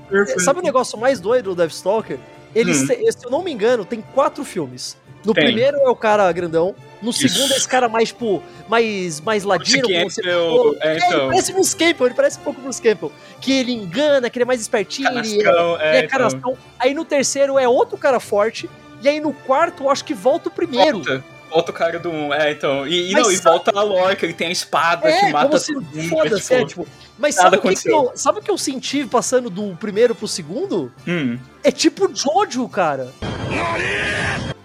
[0.09, 0.41] Perfeito.
[0.41, 2.19] Sabe o negócio mais doido do Deathstalker?
[2.55, 2.87] Eles, hum.
[2.87, 4.97] se eu não me engano, tem quatro filmes.
[5.25, 5.45] No tem.
[5.45, 6.75] primeiro é o cara grandão.
[7.03, 7.29] No Isso.
[7.29, 9.89] segundo é esse cara mais, tipo, mais, mais ladino.
[10.05, 10.77] Você falou.
[10.81, 11.11] É, então.
[11.11, 13.13] Ele parece Bruce Campbell, ele parece um pouco Bruce Campbell.
[13.41, 15.09] Que ele engana, que ele é mais espertinho.
[15.09, 16.57] Canascão, ele é, é, é Então.
[16.79, 18.71] Aí no terceiro é outro cara forte.
[19.03, 21.03] E aí no quarto, eu acho que volta o primeiro.
[21.03, 21.25] Volta.
[21.51, 22.87] Volta o cara do 1, é, então.
[22.87, 23.35] E, e não, sabe...
[23.35, 26.09] e volta a lore, que ele tem a espada é, que mata todo mundo.
[26.09, 26.89] Foda-se, tipo, é, tipo,
[27.19, 30.27] mas sabe o, que, que eu, sabe o que eu senti passando do primeiro pro
[30.27, 30.91] segundo?
[31.07, 31.39] Hum.
[31.63, 33.13] É tipo Jojo, cara.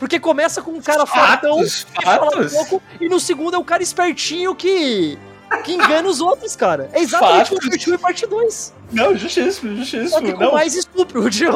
[0.07, 3.83] Porque começa com um cara fortão que fala pouco, e no segundo é o cara
[3.83, 5.19] espertinho que.
[5.65, 6.89] que engana os outros, cara.
[6.93, 8.73] É exatamente o Part 1 e Parte 2.
[8.93, 10.07] Não, justíssimo, justíssimo.
[10.07, 10.53] Só que com não.
[10.53, 11.43] mais estupro, de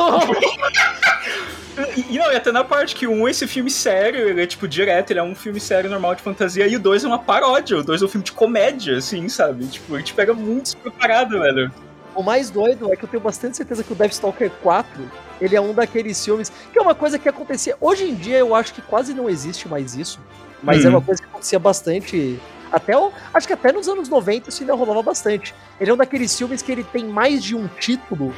[1.96, 5.12] E, não, e até na parte que um, esse filme sério, ele é tipo direto,
[5.12, 7.84] ele é um filme sério normal de fantasia, e o dois é uma paródia, o
[7.84, 9.66] dois é um filme de comédia, assim, sabe?
[9.66, 11.72] Tipo, a gente pega muito despreparado, velho.
[12.16, 15.62] O mais doido é que eu tenho bastante certeza que o Deathstalker 4, ele é
[15.62, 17.76] um daqueles filmes que é uma coisa que acontecia.
[17.80, 20.20] Hoje em dia eu acho que quase não existe mais isso,
[20.62, 20.88] mas hum.
[20.88, 22.40] é uma coisa que acontecia bastante
[22.72, 25.54] até o, acho que até nos anos 90 isso ainda rolava bastante.
[25.80, 28.34] Ele é um daqueles filmes que ele tem mais de um título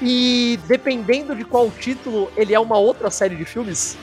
[0.00, 3.96] e dependendo de qual título, ele é uma outra série de filmes.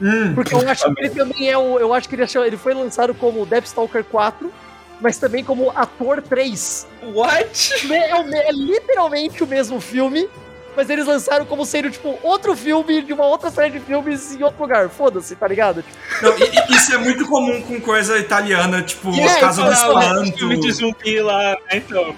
[0.00, 1.78] Hum, Porque eu acho que ele também é o.
[1.78, 4.50] Eu acho que ele, achou, ele foi lançado como Deathstalker 4,
[5.00, 6.86] mas também como Ator 3.
[7.14, 7.92] What?
[7.92, 10.28] É, é, é literalmente o mesmo filme,
[10.76, 14.42] mas eles lançaram como sendo, tipo, outro filme de uma outra série de filmes em
[14.42, 14.88] outro lugar.
[14.88, 15.84] Foda-se, tá ligado?
[16.22, 20.38] Não, e, isso é muito comum com coisa italiana, tipo, yeah, As Casas do Espanto.
[20.38, 22.14] filme de zumbi lá, né, então.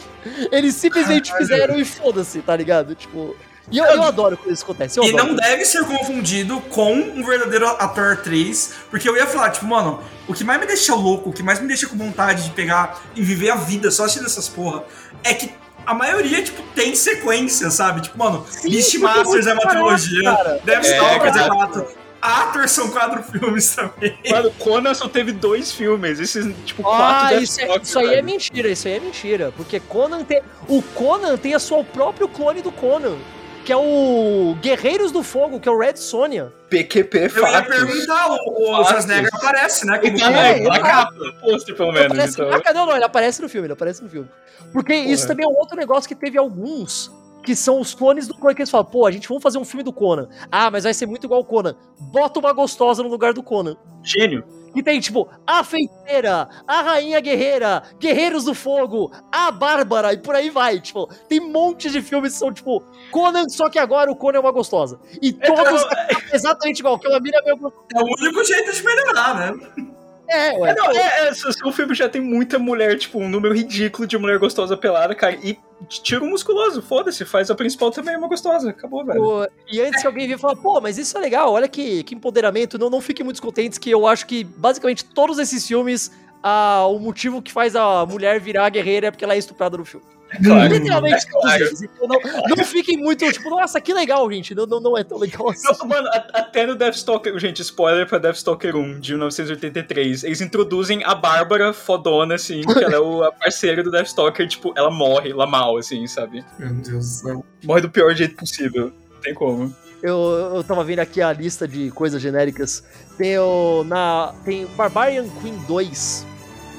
[0.51, 2.95] Eles simplesmente fizeram e foda-se, tá ligado?
[2.95, 3.37] Tipo.
[3.71, 5.01] E eu, eu adoro quando isso acontece.
[5.01, 9.67] e não deve ser confundido com um verdadeiro ator 3, porque eu ia falar, tipo,
[9.67, 12.51] mano, o que mais me deixa louco, o que mais me deixa com vontade de
[12.51, 14.85] pegar e viver a vida só assistindo essas porra,
[15.23, 15.53] é que
[15.87, 18.03] a maioria, tipo, tem sequência, sabe?
[18.03, 22.03] Tipo, mano, Beastmasters é uma trilogia, Deathstalkers é, é quatro.
[22.23, 24.17] Ator são quatro filmes também.
[24.31, 26.21] Mano, Conan só teve dois filmes.
[26.21, 29.53] Esses, tipo, ah, quatro isso, é, isso aí é mentira, isso aí é mentira.
[29.57, 30.41] Porque Conan tem.
[30.69, 33.17] O Conan tem a sua próprio clone do Conan
[33.65, 36.53] que é o Guerreiros do Fogo, que é o Red Sonja.
[36.69, 37.31] PQP.
[37.37, 39.99] Eu ia perguntar, o, o Schwarzenegger aparece, né?
[39.99, 42.13] Como então, é, na capa, pôster pelo menos.
[42.13, 42.61] Aparece, então.
[42.65, 44.29] Ah, não, não, ele aparece no filme, ele aparece no filme.
[44.73, 45.07] Porque Porra.
[45.07, 47.11] isso também é um outro negócio que teve alguns
[47.43, 49.65] que são os clones do Conan, que eles falam, pô, a gente vamos fazer um
[49.65, 50.29] filme do Conan.
[50.51, 51.75] Ah, mas vai ser muito igual o Conan.
[51.99, 53.77] Bota uma gostosa no lugar do Conan.
[54.03, 54.45] Gênio.
[54.75, 60.35] E tem, tipo, a feiticeira, a rainha guerreira, guerreiros do fogo, a bárbara, e por
[60.35, 60.81] aí vai.
[60.81, 64.41] Tipo, tem montes de filmes que são, tipo, Conan, só que agora o Conan é
[64.41, 64.99] uma gostosa.
[65.21, 67.87] E é, todos é, exatamente igual, que mina é meio gostosa.
[67.95, 69.93] É o único jeito de melhorar, né?
[70.29, 70.71] É, ué.
[70.71, 71.33] É, não, é, é,
[71.65, 75.37] o filme já tem muita mulher, tipo, um número ridículo de mulher gostosa pelada, cara.
[75.43, 75.59] E
[75.89, 78.71] tira um musculoso, foda-se, faz a principal também uma gostosa.
[78.71, 79.21] Acabou, velho.
[79.21, 82.15] Pô, e antes que alguém vir falar, pô, mas isso é legal, olha que, que
[82.15, 82.79] empoderamento.
[82.79, 86.11] Não, não fiquem muito contentes que eu acho que basicamente todos esses filmes,
[86.43, 89.77] ah, o motivo que faz a mulher virar a guerreira é porque ela é estuprada
[89.77, 90.07] no filme.
[90.43, 91.65] Claro, Literalmente claro.
[91.83, 94.55] Então não, não, fiquem muito, tipo, nossa, que legal, gente.
[94.55, 95.69] Não, não, não é tão legal assim.
[95.69, 100.25] Não, mano, até no Deathstalker, gente, spoiler pra Deathstalker 1 de 1983.
[100.25, 104.73] Eles introduzem a Bárbara fodona, assim, que ela é o, a parceira do Deathstalker, tipo,
[104.77, 106.45] ela morre lá mal, assim, sabe?
[106.59, 107.47] Meu Deus do céu.
[107.65, 108.93] Morre do pior jeito possível.
[109.11, 109.75] Não tem como.
[110.03, 112.83] Eu, eu tava vendo aqui a lista de coisas genéricas.
[113.17, 113.85] Tem o.
[113.85, 116.27] Na, tem Barbarian Queen 2,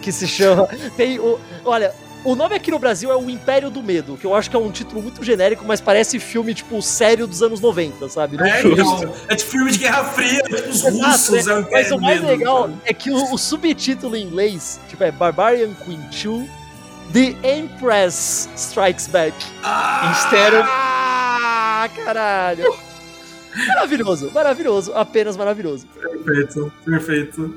[0.01, 0.67] que se chama.
[0.97, 1.39] Tem o.
[1.63, 4.55] Olha, o nome aqui no Brasil é O Império do Medo, que eu acho que
[4.55, 8.37] é um título muito genérico, mas parece filme, tipo, sério dos anos 90, sabe?
[8.37, 9.13] Não é, não.
[9.27, 11.91] é tipo filme de Guerra Fria, tipo, os Exato, russos, é, é o Império Mas
[11.91, 12.73] o mais medo, legal cara.
[12.85, 16.49] é que o, o, subtítulo em inglês, tipo, é Barbarian Queen 2,
[17.11, 19.35] The Empress Strikes Back.
[19.63, 22.73] Ah, Instead Ah, caralho!
[23.67, 25.85] Maravilhoso, maravilhoso, apenas maravilhoso.
[25.93, 27.55] Perfeito, perfeito.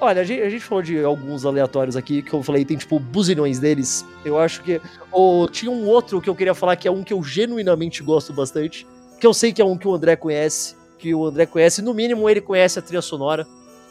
[0.00, 2.98] Olha, a gente, a gente, falou de alguns aleatórios aqui, que eu falei, tem tipo
[2.98, 4.04] buzilhões deles.
[4.24, 4.80] Eu acho que.
[5.12, 8.32] Ou tinha um outro que eu queria falar, que é um que eu genuinamente gosto
[8.32, 8.86] bastante.
[9.20, 10.74] Que eu sei que é um que o André conhece.
[10.98, 13.46] Que o André conhece, no mínimo ele conhece a trilha sonora.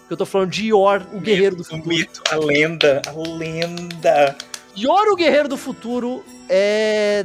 [0.08, 1.88] Que eu tô falando de Yor, o Guerreiro do Futuro.
[1.88, 4.36] Mito, a lenda, a lenda.
[4.76, 7.24] Yor, o Guerreiro do Futuro é.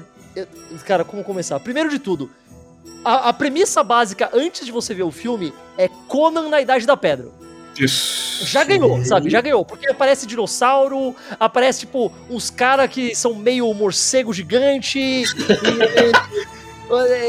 [0.85, 1.59] Cara, como começar?
[1.61, 2.29] Primeiro de tudo,
[3.05, 6.97] a, a premissa básica antes de você ver o filme é Conan na Idade da
[6.97, 7.44] Pedra.
[7.79, 8.47] Isso.
[8.47, 9.31] Já ganhou, sabe?
[9.31, 9.65] Já ganhou.
[9.65, 14.99] Porque aparece dinossauro, aparece, tipo, uns caras que são meio morcego gigante.
[15.25, 15.25] e,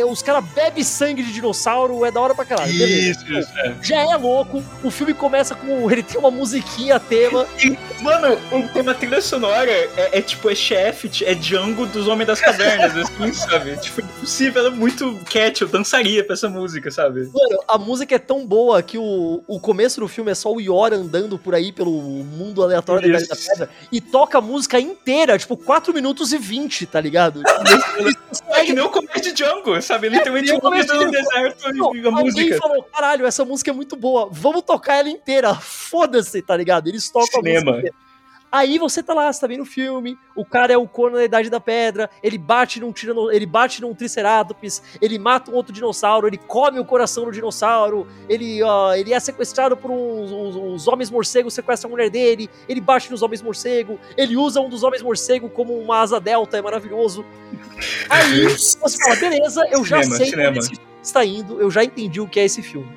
[0.07, 2.71] os caras bebem sangue de dinossauro, é da hora pra caralho.
[2.71, 3.75] Isso, isso, é.
[3.81, 5.89] Já é louco, o filme começa com.
[5.89, 7.45] Ele tem uma musiquinha tema.
[7.63, 12.27] E, mano, o tema trilha sonora é, é, tipo, é chefe, é Django dos Homens
[12.27, 13.77] das Cavernas, assim, sabe?
[13.77, 17.21] Tipo, impossível, ela é muito cat, eu dançaria pra essa música, sabe?
[17.33, 20.59] Mano, a música é tão boa que o, o começo do filme é só o
[20.59, 25.37] Yor andando por aí pelo mundo aleatório da da Pedra e toca a música inteira,
[25.37, 27.41] tipo, 4 minutos e 20, tá ligado?
[28.49, 30.09] é que nem o começo de Django sabe?
[30.09, 32.57] Literalmente é, um momento no deserto não, e a música.
[32.57, 36.87] falou, caralho, essa música é muito boa, vamos tocar ela inteira, foda-se, tá ligado?
[36.87, 37.71] Eles tocam Cinema.
[37.71, 38.04] a música
[38.55, 41.25] Aí você tá lá, você tá vendo o filme, o cara é o Conan da
[41.25, 45.73] Idade da Pedra, ele bate num tirano, ele bate num triceratops, ele mata um outro
[45.73, 50.55] dinossauro, ele come o coração do dinossauro, ele, uh, ele é sequestrado por uns, uns,
[50.55, 54.69] uns, homens morcegos, sequestra a mulher dele, ele bate nos homens morcego, ele usa um
[54.69, 57.25] dos homens morcego como uma asa delta, é maravilhoso.
[58.09, 60.57] Aí você fala, beleza, eu já cinema, sei cinema.
[60.63, 62.87] onde está indo, eu já entendi o que é esse filme.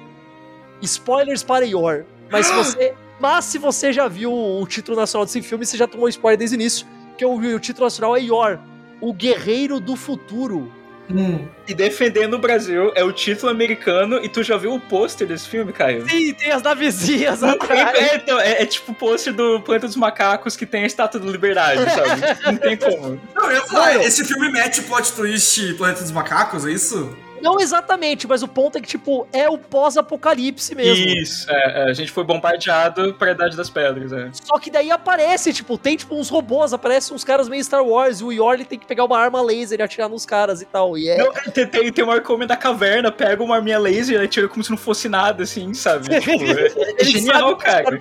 [0.82, 5.42] Spoilers para Yor, mas se você mas se você já viu o título nacional desse
[5.42, 6.86] filme, você já tomou spoiler desde o início.
[7.16, 8.58] que o, o título nacional é Yor,
[9.00, 10.72] o guerreiro do futuro.
[11.10, 11.46] Hum.
[11.66, 14.22] E Defendendo o Brasil é o título americano.
[14.22, 16.08] E tu já viu o pôster desse filme, Caio?
[16.08, 17.98] Sim, tem as navezinhas atrás.
[17.98, 21.18] É, então, é, é, tipo o pôster do Planeta dos Macacos que tem a estátua
[21.18, 22.20] da liberdade, sabe?
[22.44, 23.20] Não tem como.
[23.34, 27.16] Não, eu ia falar, esse filme mete o plot twist Planeta dos Macacos, é isso?
[27.42, 31.06] Não exatamente, mas o ponto é que, tipo, é o pós-apocalipse mesmo.
[31.06, 34.30] Isso, é, é, a gente foi bombardeado pra Idade das Pedras, é.
[34.32, 38.20] Só que daí aparece, tipo, tem tipo uns robôs, aparecem uns caras meio Star Wars,
[38.20, 40.96] e o Yorli tem que pegar uma arma laser e atirar nos caras e tal.
[40.96, 41.18] E é...
[41.18, 44.62] Não, tem, tem, tem uma Arcome da caverna, pega uma arminha laser e atira como
[44.62, 46.08] se não fosse nada, assim, sabe?
[46.20, 47.98] tipo, é, é genial, cara.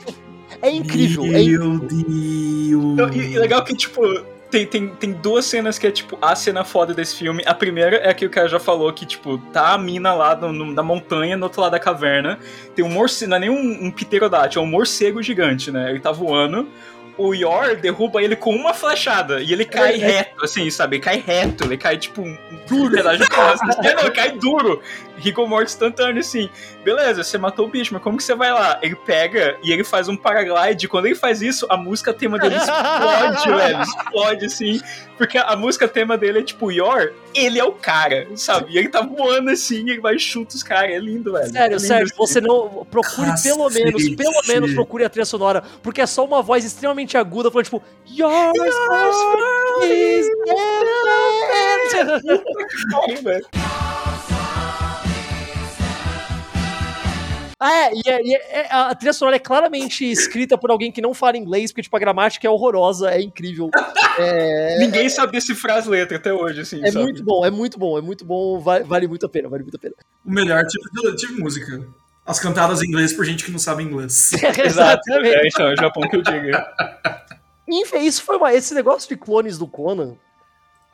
[0.61, 1.23] É incrível.
[1.23, 1.79] Meu é incrível.
[1.79, 3.15] Deus.
[3.15, 4.01] E, e legal que, tipo,
[4.49, 7.43] tem, tem, tem duas cenas que é, tipo, a cena foda desse filme.
[7.45, 10.35] A primeira é a que o cara já falou, que, tipo, tá a mina lá
[10.35, 12.39] no, no, na montanha, no outro lado da caverna.
[12.75, 15.89] Tem um morcego, não é nem um, um pterodátil, é um morcego gigante, né?
[15.89, 16.67] Ele tá voando
[17.17, 20.97] o Yor derruba ele com uma flechada e ele cai é, reto, assim, sabe?
[20.97, 22.37] Ele cai reto, ele cai tipo um,
[22.71, 23.77] um pedaço de costas.
[23.83, 24.81] não, ele cai duro.
[25.17, 26.49] Rigor morte instantâneo, assim.
[26.83, 28.79] Beleza, você matou o bicho, mas como que você vai lá?
[28.81, 30.87] Ele pega e ele faz um paraglide.
[30.87, 33.81] Quando ele faz isso, a música tema dele explode, velho.
[33.81, 34.81] Explode, assim.
[35.17, 38.73] Porque a música tema dele é tipo, Yor, ele é o cara, sabe?
[38.73, 40.91] E ele tá voando assim, ele vai e chuta os caras.
[40.91, 41.51] É lindo, velho.
[41.51, 42.15] Sério, é lindo, sério, assim.
[42.15, 42.85] você não.
[42.89, 43.55] Procure Cacete.
[43.55, 45.63] pelo menos, pelo menos procure a trilha sonora.
[45.81, 50.27] Porque é só uma voz extremamente aguda falando, tipo, Your is
[57.61, 61.13] é, e, é, e é, a trilha sonora é claramente escrita por alguém que não
[61.13, 63.69] fala inglês, porque, tipo, a gramática é horrorosa, é incrível.
[64.19, 64.79] É...
[64.79, 66.83] Ninguém sabe decifrar as letras até hoje, assim.
[66.83, 67.05] É sabe?
[67.05, 69.75] muito bom, é muito bom, é muito bom, vale, vale muito a pena, vale muito
[69.75, 69.93] a pena.
[70.25, 71.87] O melhor tipo de, tipo de música.
[72.25, 74.31] As cantadas em inglês por gente que não sabe inglês.
[74.65, 75.03] Exato.
[75.11, 76.47] É, então, é o Japão que eu digo.
[77.69, 80.17] Enfim, isso foi uma, esse negócio de clones do Conan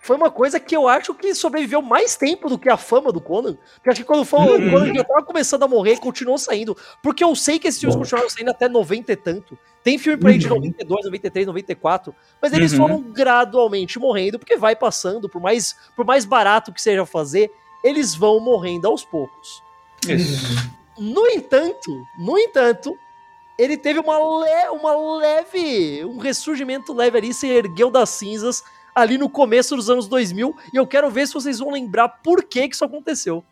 [0.04, 3.22] foi uma coisa que eu acho que sobreviveu mais tempo do que a fama do
[3.22, 3.58] Conan.
[3.76, 4.70] Porque acho que quando, foi, uhum.
[4.70, 6.76] quando já tava começando a morrer, continuou saindo.
[7.02, 9.58] Porque eu sei que esses filmes continuaram saindo até 90 e tanto.
[9.82, 12.14] Tem filme por aí de 92, 93, 94.
[12.42, 12.80] Mas eles uhum.
[12.80, 17.50] foram gradualmente morrendo, porque vai passando, por mais, por mais barato que seja fazer,
[17.82, 19.64] eles vão morrendo aos poucos.
[20.06, 20.70] Isso.
[21.00, 22.94] No entanto, no entanto,
[23.58, 29.18] ele teve uma, le uma leve, um ressurgimento leve ali, se ergueu das cinzas ali
[29.18, 32.68] no começo dos anos 2000, e eu quero ver se vocês vão lembrar por que,
[32.68, 33.44] que isso aconteceu.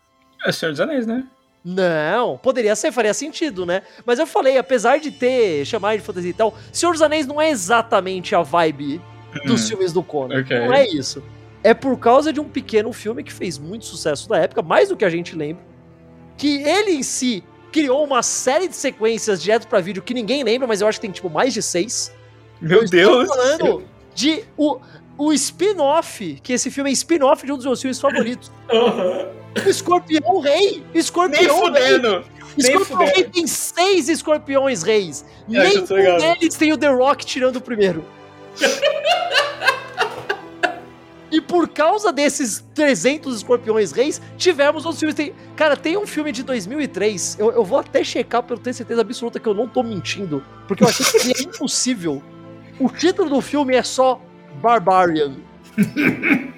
[0.45, 1.25] É Senhor dos Anéis, né?
[1.63, 3.83] Não, poderia ser, faria sentido, né?
[4.05, 7.39] Mas eu falei, apesar de ter chamado de fantasia e tal, Senhor dos Anéis não
[7.39, 8.99] é exatamente a vibe
[9.45, 10.41] dos hum, filmes do Conan.
[10.41, 10.59] Okay.
[10.59, 11.23] Não é isso.
[11.63, 14.97] É por causa de um pequeno filme que fez muito sucesso na época, mais do
[14.97, 15.63] que a gente lembra,
[16.35, 20.67] que ele em si criou uma série de sequências direto para vídeo que ninguém lembra,
[20.67, 22.11] mas eu acho que tem tipo mais de seis.
[22.59, 23.27] Meu eu Deus!
[23.27, 23.83] falando
[24.15, 24.79] de o
[25.21, 28.51] o spin-off, que esse filme é spin-off de um dos meus filmes favoritos.
[28.71, 29.67] Uhum.
[29.67, 30.81] Escorpião Rei!
[30.93, 32.09] Escorpião Nem fudendo!
[32.09, 32.23] Rei!
[32.57, 35.25] Escorpião Rei tem seis escorpiões reis.
[35.49, 38.05] É, Nem um deles tem o The Rock tirando o primeiro.
[41.31, 45.15] E por causa desses 300 escorpiões reis, tivemos outros filmes.
[45.15, 47.37] Tem, cara, tem um filme de 2003.
[47.39, 50.43] Eu, eu vou até checar pra eu ter certeza absoluta que eu não tô mentindo.
[50.67, 52.21] Porque eu achei que é impossível.
[52.77, 54.19] O título do filme é só
[54.55, 55.35] Barbarian.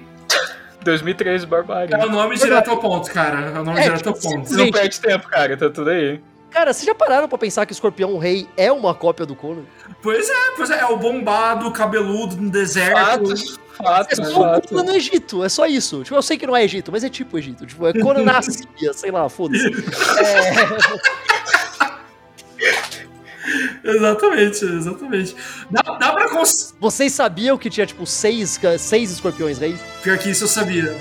[0.84, 1.96] 2013 Barbarian.
[1.96, 3.50] É o nome direto ao ponto, cara.
[3.50, 4.48] É o nome é, direto ao ponto.
[4.48, 5.56] Você não perde tempo, cara.
[5.56, 6.20] Tá tudo aí.
[6.50, 9.64] Cara, vocês já pararam pra pensar que o Escorpião Rei é uma cópia do Conan?
[10.00, 10.80] Pois é, pois é.
[10.80, 12.96] É o bombado, cabeludo, no deserto.
[12.96, 14.70] Fatos, fatos, é só fatos.
[14.70, 16.04] Conan no Egito, é só isso.
[16.04, 17.66] Tipo, eu sei que não é Egito, mas é tipo Egito.
[17.66, 19.66] Tipo, é Conan na Síria, sei lá, foda-se.
[20.22, 21.33] é...
[23.84, 25.36] exatamente, exatamente.
[25.70, 26.74] Dá, dá pra cons...
[26.80, 29.80] Vocês sabiam que tinha, tipo, seis, seis escorpiões reis?
[30.02, 30.96] Pior que isso eu sabia.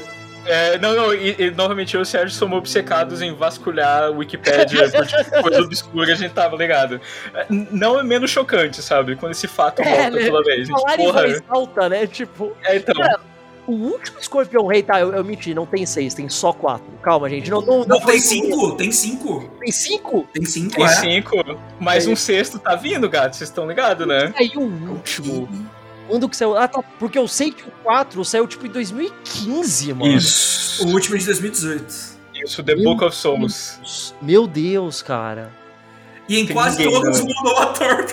[0.45, 4.09] É, não, não, e, e, novamente eu e o Sérgio somos obcecados em vasculhar a
[4.09, 6.99] Wikipédia por tipo, coisa obscura, a gente tava ligado.
[7.33, 9.15] É, não é menos chocante, sabe?
[9.15, 10.29] Quando esse fato é, volta né?
[10.29, 10.67] toda vez.
[10.67, 11.27] Gente, porra.
[11.27, 12.07] Em alta, né?
[12.07, 12.57] Tipo.
[12.63, 12.93] É, então.
[12.93, 13.21] Cara,
[13.65, 16.85] o último Escorpião Rei, tá, eu, eu, menti, não tem seis, tem só quatro.
[17.01, 17.49] Calma, gente.
[17.49, 19.49] Não, não, não, não tem cinco, tem cinco.
[19.59, 20.27] Tem cinco?
[20.33, 20.87] Tem cinco, Tem é.
[20.89, 21.35] cinco.
[21.79, 22.09] Mas é.
[22.09, 24.33] um sexto tá vindo, gato, vocês estão ligados, né?
[24.37, 25.47] Aí o último.
[26.07, 26.57] Quando que saiu?
[26.57, 26.83] Ah, tá.
[26.99, 30.13] Porque eu sei que o 4 saiu tipo em 2015, mano.
[30.13, 30.85] Isso.
[30.85, 32.13] O último é de 2018.
[32.35, 33.77] Isso, The Meu Book of Souls.
[33.77, 34.15] Deus.
[34.21, 35.51] Meu Deus, cara.
[36.27, 38.05] E em Tem quase todos mudou o ator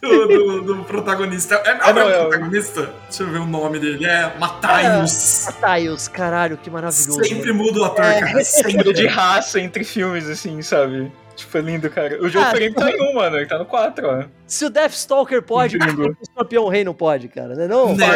[0.00, 1.62] do, do, do, protagonista.
[1.64, 2.92] É, é, não, é o protagonista?
[3.08, 4.04] Deixa eu ver o nome dele.
[4.04, 5.48] É Mataios.
[5.48, 7.24] É, caralho, que maravilhoso.
[7.24, 8.20] Sempre muda o ator, é.
[8.20, 8.44] cara.
[8.44, 8.76] Sempre.
[8.76, 11.10] Muda de raça entre filmes, assim, sabe?
[11.36, 12.22] Tipo, é lindo, cara.
[12.22, 13.36] O jogo ah, Frame tá em um, mano.
[13.36, 14.24] Ele tá no 4, ó.
[14.46, 17.54] Se o Deathstalker pode, o Escorpião Rei não pode, cara?
[17.54, 17.94] Não é não?
[17.94, 18.06] Né?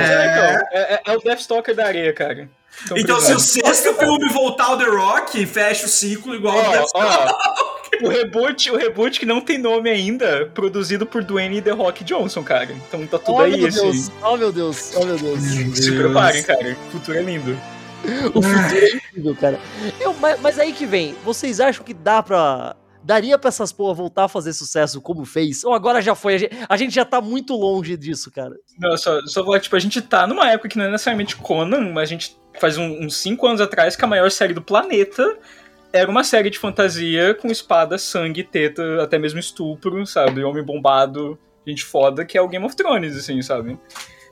[0.72, 2.48] É, é, é, o Deathstalker da areia, cara.
[2.84, 6.70] Então, então se o sexto filme voltar ao The Rock, fecha o ciclo igual oh,
[6.70, 7.34] Deathstalker.
[7.34, 7.69] Oh,
[8.02, 12.04] o reboot, o reboot que não tem nome ainda, produzido por Dwayne e The Rock
[12.04, 12.72] Johnson, cara.
[12.72, 13.80] Então tá tudo oh, aí, meu assim.
[13.80, 14.10] Deus.
[14.22, 14.92] Oh, meu Deus.
[14.96, 15.40] Oh, meu Deus.
[15.42, 16.76] Se preparem, cara.
[16.88, 17.58] O futuro é lindo.
[18.34, 19.60] o futuro é incrível, cara.
[20.00, 22.76] Eu, mas, mas, aí que vem, vocês acham que dá pra.
[23.02, 25.64] Daria pra essas porra voltar a fazer sucesso como fez?
[25.64, 26.34] Ou agora já foi?
[26.34, 28.54] A gente, a gente já tá muito longe disso, cara.
[28.78, 31.92] Não, só, só vou tipo, a gente tá numa época que não é necessariamente Conan,
[31.92, 35.38] mas a gente faz um, uns 5 anos atrás que a maior série do planeta
[35.92, 40.44] era uma série de fantasia com espada, sangue, teta, até mesmo estupro, sabe?
[40.44, 43.78] Homem bombado, gente foda, que é o Game of Thrones, assim, sabe?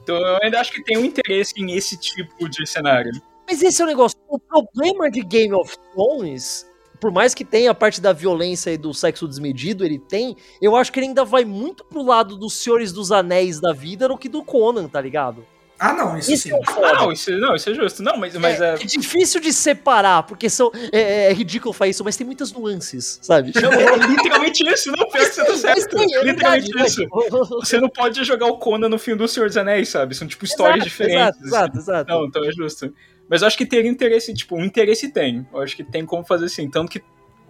[0.03, 3.13] Então eu ainda acho que tem um interesse em esse tipo de cenário.
[3.47, 4.19] Mas esse é o negócio.
[4.29, 8.77] O problema de Game of Thrones, por mais que tenha a parte da violência e
[8.77, 12.55] do sexo desmedido, ele tem, eu acho que ele ainda vai muito pro lado dos
[12.55, 15.45] Senhores dos Anéis da vida do que do Conan, tá ligado?
[15.79, 16.53] Ah, não, isso, isso sim.
[16.53, 18.03] É ah, não, isso, não, isso é justo.
[18.03, 18.75] Não, mas, mas é, é...
[18.75, 23.21] é difícil de separar, porque são, é, é, ridículo falar isso, mas tem muitas nuances,
[23.23, 23.53] sabe?
[23.55, 25.97] Não, é literalmente isso, não, pior que você tá certo.
[25.97, 27.49] Tem, é literalmente verdade, isso.
[27.61, 30.15] Você não pode jogar o Conan no fim do Senhor dos Anéis, sabe?
[30.15, 31.41] São, tipo, histórias exato, diferentes.
[31.41, 32.11] Exato, exato, exato.
[32.13, 32.93] Não, então é justo.
[33.29, 35.47] Mas eu acho que teria interesse, tipo, um interesse tem.
[35.53, 36.69] Eu acho que tem como fazer assim.
[36.69, 37.03] Tanto que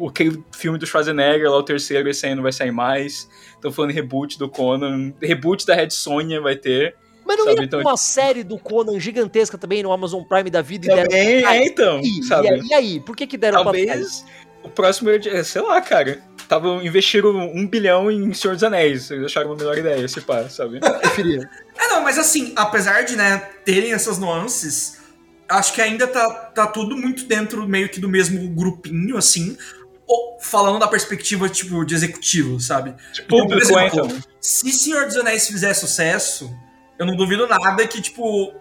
[0.06, 3.28] aquele filme do Schwarzenegger, lá o terceiro, esse aí não vai sair mais.
[3.54, 5.12] Estão falando reboot do Conan.
[5.22, 6.96] Reboot da Red Sonja vai ter.
[7.28, 7.60] Mas não sabe?
[7.60, 8.02] ia então, uma tipo...
[8.02, 11.50] série do Conan gigantesca também no Amazon Prime da vida também, e deram...
[11.50, 12.48] É, então, e, sabe?
[12.66, 14.24] E, aí, por que que deram Talvez
[14.62, 15.10] o próximo,
[15.44, 16.20] sei lá, cara.
[16.48, 19.10] Tava investindo um bilhão em Senhor dos Anéis.
[19.10, 20.80] Eles acharam uma melhor ideia, se pá, sabe?
[20.82, 21.48] Eu preferia.
[21.76, 24.98] É, não, mas assim, apesar de, né, terem essas nuances,
[25.48, 29.58] acho que ainda tá, tá tudo muito dentro meio que do mesmo grupinho, assim.
[30.40, 32.94] Falando da perspectiva, tipo, de executivo, sabe?
[33.12, 34.22] Tipo, então, por exemplo, então.
[34.40, 36.50] se Senhor dos Anéis fizer sucesso,
[36.98, 38.52] eu não duvido nada que, tipo,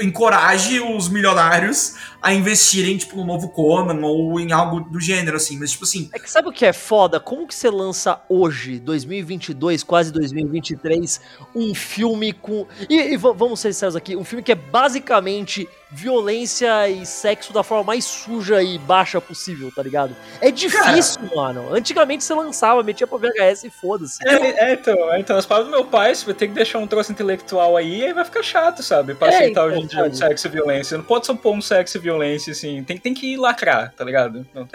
[0.00, 5.58] encoraje os milionários a investirem, tipo, no novo Conan ou em algo do gênero, assim.
[5.58, 6.08] Mas, tipo assim...
[6.10, 7.20] É que sabe o que é foda?
[7.20, 11.20] Como que você lança hoje, 2022, quase 2023,
[11.54, 12.66] um filme com...
[12.88, 17.62] E, e vamos ser sinceros aqui, um filme que é basicamente violência e sexo da
[17.62, 20.14] forma mais suja e baixa possível, tá ligado?
[20.40, 21.36] É difícil, Cara.
[21.36, 21.72] mano.
[21.72, 24.18] Antigamente você lançava, metia pra VHS e foda-se.
[24.26, 26.78] É, é, então, é, então, as palavras do meu pai, você vai ter que deixar
[26.78, 29.14] um troço intelectual aí, aí vai ficar chato, sabe?
[29.14, 30.98] Pra é, aceitar então, hoje em dia o sexo e violência.
[30.98, 32.82] Não pode só pôr um sexo e violência, assim.
[32.84, 34.46] Tem, tem que lacrar, tá ligado?
[34.54, 34.68] Não,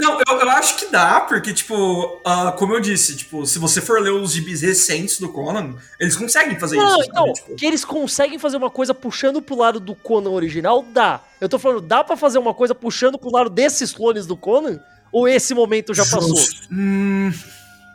[0.00, 3.80] Não eu, eu, acho que dá, porque, tipo, uh, como eu disse, tipo, se você
[3.80, 7.10] for ler os gibis recentes do Conan, eles conseguem fazer não, isso.
[7.12, 7.54] Não, tipo...
[7.54, 11.20] que eles conseguem fazer uma coisa puxando pro lado do Conan original, dá.
[11.40, 14.80] Eu tô falando, dá para fazer uma coisa puxando pro lado desses clones do Conan?
[15.12, 16.36] Ou esse momento já passou?
[16.70, 17.32] Hum,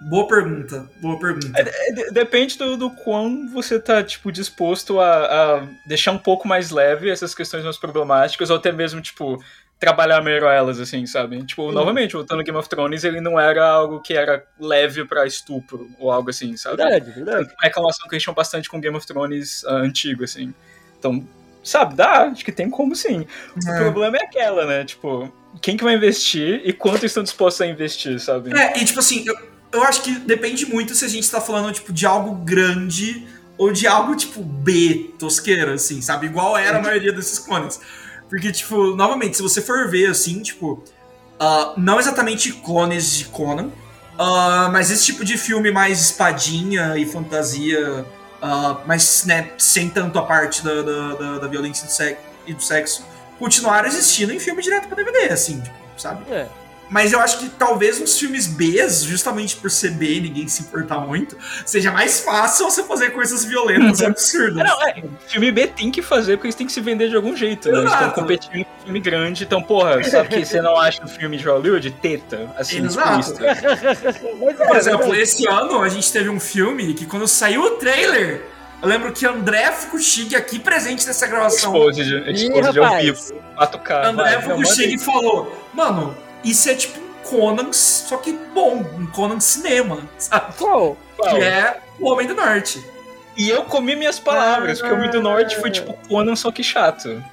[0.09, 1.51] boa pergunta, boa pergunta.
[1.59, 6.71] É, depende do, do quão você tá, tipo, disposto a, a deixar um pouco mais
[6.71, 9.43] leve essas questões mais problemáticas, ou até mesmo, tipo,
[9.79, 11.43] trabalhar melhor elas, assim, sabe?
[11.45, 11.71] Tipo, uhum.
[11.71, 15.89] novamente, voltando ao Game of Thrones, ele não era algo que era leve para estupro
[15.99, 16.77] ou algo assim, sabe?
[16.77, 17.49] Verdade, verdade.
[17.49, 20.53] Uma reclamação que eles tinham bastante com Game of Thrones uh, antigo, assim.
[20.97, 21.27] Então,
[21.63, 23.25] sabe, dá, acho que tem como sim.
[23.67, 23.71] É.
[23.71, 24.85] O problema é aquela, né?
[24.85, 25.29] Tipo,
[25.61, 28.57] quem que vai investir e quanto estão dispostos a investir, sabe?
[28.57, 29.35] É, e tipo assim, eu,
[29.73, 33.71] eu acho que depende muito se a gente tá falando, tipo, de algo grande ou
[33.71, 36.27] de algo, tipo, B, tosqueira, assim, sabe?
[36.27, 37.79] Igual era a maioria desses clones.
[38.29, 40.83] Porque, tipo, novamente, se você for ver, assim, tipo,
[41.39, 47.05] uh, não exatamente clones de Conan, uh, mas esse tipo de filme mais espadinha e
[47.05, 48.05] fantasia,
[48.41, 53.05] uh, mas, né, sem tanto a parte da, da, da, da violência e do sexo,
[53.39, 56.31] continuaram existindo em filme direto pra DVD, assim, tipo, sabe?
[56.31, 56.47] É.
[56.89, 60.99] Mas eu acho que talvez uns filmes B, justamente por ser B ninguém se importar
[60.99, 64.63] muito, seja mais fácil você fazer coisas violentas e absurdas.
[64.63, 67.35] Não, é, filme B tem que fazer porque eles têm que se vender de algum
[67.35, 67.79] jeito, né?
[67.79, 71.37] Eles estão competindo com filme grande, então, porra, sabe que você não acha um filme
[71.37, 71.89] de Hollywood?
[72.01, 73.33] Teta, assim, Exato.
[74.67, 78.43] Por exemplo, esse ano a gente teve um filme que quando saiu o trailer,
[78.81, 81.73] eu lembro que André Fukushig, aqui presente nessa gravação.
[81.73, 83.21] Exposed, Exposed ao vivo.
[83.57, 84.05] 4K.
[84.07, 89.99] André Fukushig falou, mano, isso é tipo um Conan, só que bom, um Conan cinema,
[90.17, 90.53] sabe?
[90.57, 90.97] Qual?
[91.21, 92.83] Que é o Homem do Norte.
[93.35, 96.63] E eu comi minhas palavras, porque o Homem do Norte foi tipo Conan, só que
[96.63, 97.23] chato.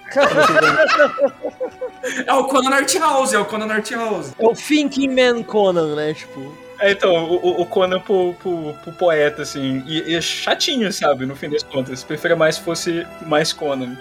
[2.27, 4.33] é o Conan Art House, é o Conan Art House.
[4.39, 6.15] É o Thinking Man Conan, né?
[6.15, 6.57] Tipo.
[6.79, 9.85] É, então, o, o Conan pro, pro, pro, poeta, assim.
[9.87, 12.03] E, e, é chatinho, sabe, no fim das contas.
[12.03, 13.99] Preferia mais fosse mais Conan.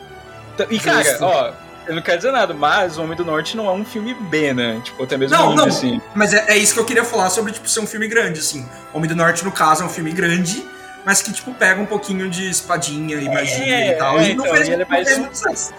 [0.70, 1.51] E, cara, ó,
[1.96, 4.82] não quer dizer nada, mas O Homem do Norte não é um filme B, né?
[4.84, 6.02] Tipo, até mesmo não, não, assim.
[6.16, 8.68] Mas é, é, isso que eu queria falar sobre, tipo, ser um filme grande, assim.
[8.94, 10.66] O Homem do Norte, no caso, é um filme grande,
[11.06, 14.20] mas que, tipo, pega um pouquinho de espadinha e magia é, e tal.
[14.20, 15.74] É, e não então, fez, ele é mais...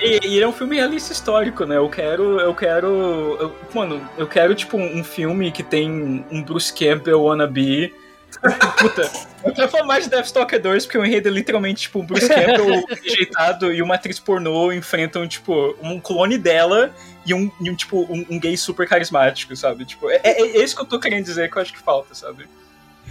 [0.00, 1.76] E, e ele é um filme realista histórico, né?
[1.76, 2.40] Eu quero.
[2.40, 2.86] Eu quero.
[3.40, 7.94] Eu, mano, eu quero, tipo, um filme que tem um Bruce Campbell wannabe.
[8.78, 9.10] Puta,
[9.44, 12.28] eu quero falar mais de Deathstalker 2, porque o enredo é literalmente, tipo, o Bruce
[12.28, 16.94] Campbell rejeitado e uma atriz pornô enfrentam, tipo, um clone dela
[17.26, 19.84] e um, e um tipo, um, um, gay super carismático, sabe?
[19.84, 22.14] Tipo, é, é, é, isso que eu tô querendo dizer que eu acho que falta,
[22.14, 22.48] sabe?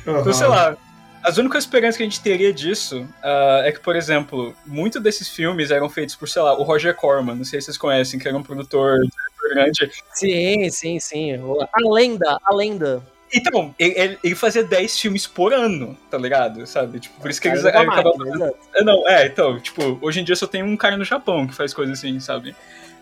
[0.05, 0.19] Uhum.
[0.19, 0.75] Então, sei lá,
[1.23, 5.29] as únicas esperanças que a gente teria disso uh, é que, por exemplo, muitos desses
[5.29, 8.27] filmes eram feitos por, sei lá, o Roger Corman, não sei se vocês conhecem, que
[8.27, 8.97] era um produtor,
[9.53, 9.91] grande.
[10.13, 11.33] Sim, sim, sim.
[11.33, 13.03] A lenda, a lenda.
[13.33, 16.65] Então, ele, ele, fazia 10 filmes por ano, tá ligado?
[16.67, 16.99] Sabe?
[16.99, 18.13] Tipo, por isso que eles acabavam.
[18.75, 21.53] É, não, é, então, tipo, hoje em dia só tem um cara no Japão que
[21.53, 22.55] faz coisa assim, sabe?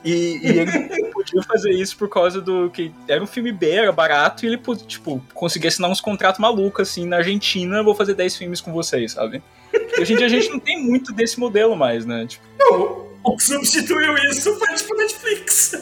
[0.03, 0.71] E, e ele
[1.11, 4.61] podia fazer isso por causa do que era um filme B, era barato, e ele,
[4.87, 9.13] tipo, conseguia assinar uns contratos malucos, assim, na Argentina, vou fazer 10 filmes com vocês,
[9.13, 9.41] sabe?
[9.73, 12.25] E hoje em dia a gente não tem muito desse modelo mais, né?
[12.27, 15.73] Tipo, não, substituiu isso foi tipo Netflix.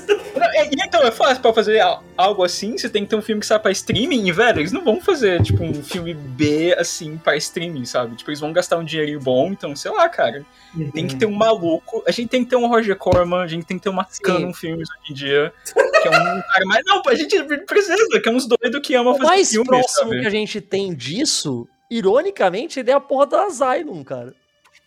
[0.54, 1.82] É, então, é fácil pra fazer
[2.16, 4.72] algo assim, você tem que ter um filme que sai pra streaming, e, velho, eles
[4.72, 8.16] não vão fazer, tipo, um filme B, assim, pra streaming, sabe?
[8.16, 10.46] Tipo, eles vão gastar um dinheirinho bom, então, sei lá, cara.
[10.76, 10.92] Uhum.
[10.92, 12.04] Tem que ter um maluco.
[12.08, 14.54] A gente tem que ter um Roger Corman, a gente tem que ter uma Canon
[14.54, 15.54] Filmes hoje em dia.
[15.74, 16.84] Que é um cara mais.
[16.86, 19.68] Não, a gente precisa, que é uns doidos que amam fazer filmes.
[19.68, 20.22] O mais próximo sabe?
[20.22, 24.34] que a gente tem disso, ironicamente, ele é a porra da Asylum, cara.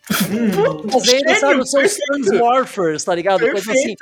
[0.09, 3.49] Hum, Fazendo, sabe, os seus Transmorphers, tá ligado?
[3.51, 3.95] Coisa assim.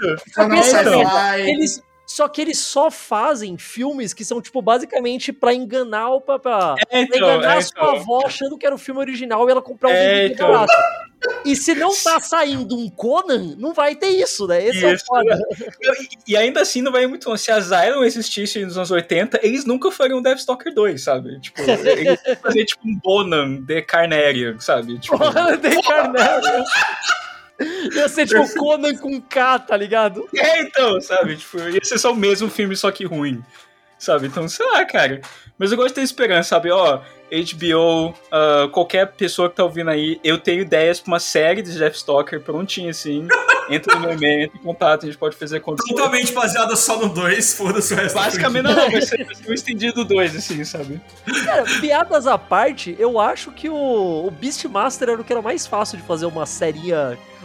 [1.45, 6.73] Eles, só que eles só fazem filmes que são, tipo, basicamente pra enganar o papá.
[6.89, 7.95] É, então, enganar é, a sua então.
[7.97, 10.65] avó achando que era o filme original e ela comprar um é, vídeo então.
[11.45, 14.65] E se não tá saindo um Conan, não vai ter isso, né?
[14.65, 14.87] Esse isso.
[14.87, 15.39] é o foda.
[16.01, 17.43] E, e, ainda assim não vai muito longe.
[17.43, 21.39] Se a Zyron existisse nos anos 80, eles nunca fariam Deathstalker 2, sabe?
[21.41, 24.97] Tipo, eles fazer tipo um Bonan de Carnarian, sabe?
[24.97, 26.63] Tipo, Bonan de Carnarian.
[27.93, 30.27] Ia ser tipo Conan com K, tá ligado?
[30.35, 31.35] É, então, sabe?
[31.35, 33.43] Tipo, ia ser só o mesmo filme, só que ruim.
[33.97, 34.27] Sabe?
[34.27, 35.21] Então, sei lá, cara.
[35.57, 36.71] Mas eu gosto de ter esperança, sabe?
[36.71, 41.19] Ó, HBO, uh, ah, qualquer pessoa que tá ouvindo aí, eu tenho ideias pra uma
[41.19, 43.27] série de Jeff Stalker prontinha assim.
[43.69, 45.93] Entra no meu e-mail, entra em contato, a gente pode fazer acontecer.
[45.93, 48.15] Totalmente baseada só no 2, foda-se o resto.
[48.15, 50.99] Basicamente, não, não, vai ser, vai ser um estendido 2, assim, sabe?
[51.45, 55.67] Cara, piadas à parte, eu acho que o, o Beastmaster era o que era mais
[55.67, 56.91] fácil de fazer uma série,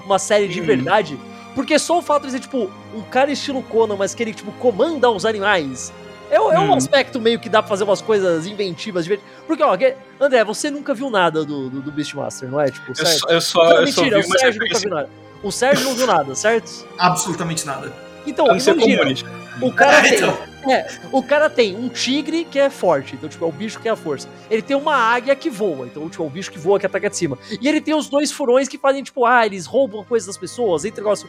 [0.05, 0.64] uma série de hum.
[0.64, 1.18] verdade.
[1.55, 4.51] Porque só o fato de ser, tipo, um cara estilo Conan, mas que ele, tipo,
[4.53, 5.93] comanda os animais
[6.31, 6.75] é, é um hum.
[6.75, 9.07] aspecto meio que dá pra fazer umas coisas inventivas.
[9.47, 9.77] Porque, ó,
[10.20, 12.70] André, você nunca viu nada do, do, do Beastmaster, não é?
[12.70, 15.09] Tipo, eu só, eu só, não, eu mentira, só o Sérgio nunca viu nada.
[15.45, 16.86] O Sérgio não viu nada, certo?
[16.99, 17.92] Absolutamente nada.
[18.26, 19.30] Então, imagina,
[19.61, 20.18] o cara é, tem...
[20.18, 20.38] Então.
[20.66, 23.86] É, o cara tem um tigre que é forte, então, tipo, é o bicho que
[23.86, 24.26] é a força.
[24.51, 27.11] Ele tem uma águia que voa, então, tipo, é o bicho que voa que ataca
[27.11, 27.38] de cima.
[27.61, 30.86] E ele tem os dois furões que fazem, tipo, ah, eles roubam coisas das pessoas,
[30.86, 31.28] entre negócio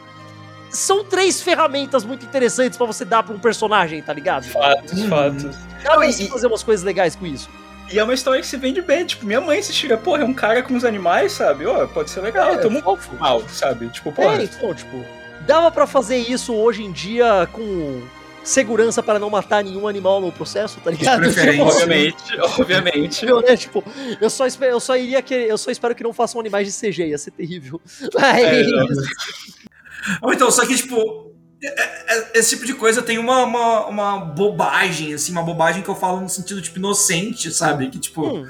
[0.70, 4.44] são três ferramentas muito interessantes para você dar pra um personagem, tá ligado?
[4.44, 5.08] Fatos, hum.
[5.08, 5.56] fatos.
[5.82, 7.48] Dá pra você fazer umas coisas legais com isso.
[7.92, 10.24] E é uma história que se vende bem, tipo, minha mãe se chega, porra, é
[10.24, 11.66] um cara com os animais, sabe?
[11.66, 13.88] Ó, oh, pode ser legal, é, tamo é mal, sabe?
[13.88, 14.40] Tipo, porra.
[14.40, 15.04] É, então, tipo,
[15.46, 18.02] dava para fazer isso hoje em dia com
[18.42, 21.28] segurança para não matar nenhum animal no processo, tá ligado?
[21.28, 23.26] Tipo, obviamente, obviamente.
[23.26, 23.84] Eu, né, tipo,
[24.20, 26.72] eu só, espero, eu só iria que eu só espero que não façam animais de
[26.72, 27.80] CG, ia ser terrível.
[28.14, 28.42] Mas...
[28.42, 28.72] É,
[30.22, 31.25] ou então, só que, tipo, é, é,
[32.34, 36.20] esse tipo de coisa tem uma, uma, uma, bobagem, assim, uma bobagem que eu falo
[36.20, 37.88] no sentido, tipo, inocente, sabe?
[37.88, 38.26] Que, tipo.
[38.26, 38.48] Hum.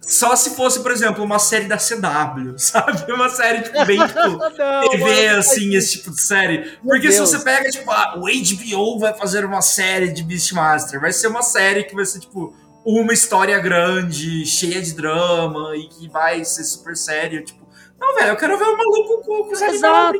[0.00, 3.12] Só se fosse, por exemplo, uma série da CW, sabe?
[3.12, 4.20] Uma série, tipo, bem, tipo,
[4.58, 6.78] não, TV, assim, esse tipo de série.
[6.82, 11.12] Porque se você pega, tipo, ah, o HBO vai fazer uma série de Beastmaster, vai
[11.12, 12.52] ser uma série que vai ser, tipo,
[12.84, 17.59] uma história grande, cheia de drama e que vai ser super séria, tipo,
[18.00, 20.18] não, velho, eu quero ver o maluco com, com os Exato.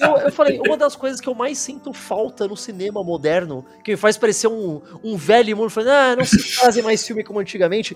[0.00, 3.90] Eu, eu, falei, uma das coisas que eu mais sinto falta no cinema moderno, que
[3.90, 7.38] me faz parecer um, um velho mundo falando, ah, não se fazem mais filme como
[7.38, 7.94] antigamente.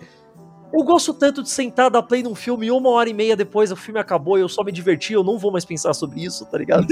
[0.76, 3.72] Eu gosto tanto de sentar, dar play num filme e uma hora e meia depois
[3.72, 6.44] o filme acabou e eu só me diverti, eu não vou mais pensar sobre isso,
[6.46, 6.86] tá ligado?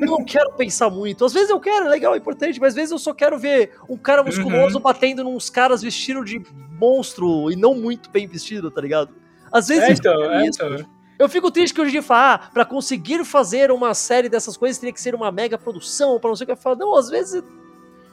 [0.00, 1.24] eu não quero pensar muito.
[1.24, 3.72] Às vezes eu quero, é legal, é importante, mas às vezes eu só quero ver
[3.88, 4.82] um cara musculoso uhum.
[4.82, 6.40] batendo nos caras vestido de
[6.78, 9.10] monstro e não muito bem vestido, tá ligado?
[9.52, 10.64] Às vezes é, então, é, isso.
[10.64, 10.99] Então.
[11.20, 14.56] Eu fico triste que hoje em dia fala, ah, pra conseguir fazer uma série dessas
[14.56, 16.52] coisas teria que ser uma mega produção, pra não sei o que.
[16.52, 17.44] Eu falo, não, às vezes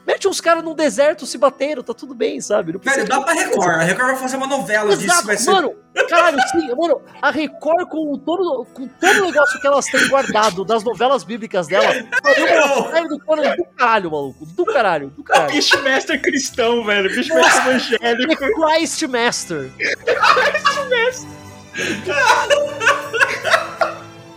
[0.08, 2.72] Mete uns caras num deserto se batendo, tá tudo bem, sabe?
[2.72, 3.68] Não Velho, dá pra Record.
[3.68, 5.26] A Record vai fazer uma novela Exato, disso.
[5.26, 5.50] Vai ser...
[5.50, 5.74] Mano,
[6.08, 10.64] caralho, sim, mano, a Record com todo, com todo o negócio que elas têm guardado
[10.64, 11.92] das novelas bíblicas dela,
[12.22, 14.46] faria do Conan do caralho, maluco.
[14.46, 15.52] Do caralho, do caralho.
[15.52, 17.10] Beastmaster cristão, velho.
[17.10, 18.44] Beastmaster evangélico.
[18.54, 19.70] Christmaster.
[19.76, 21.47] Christmaster.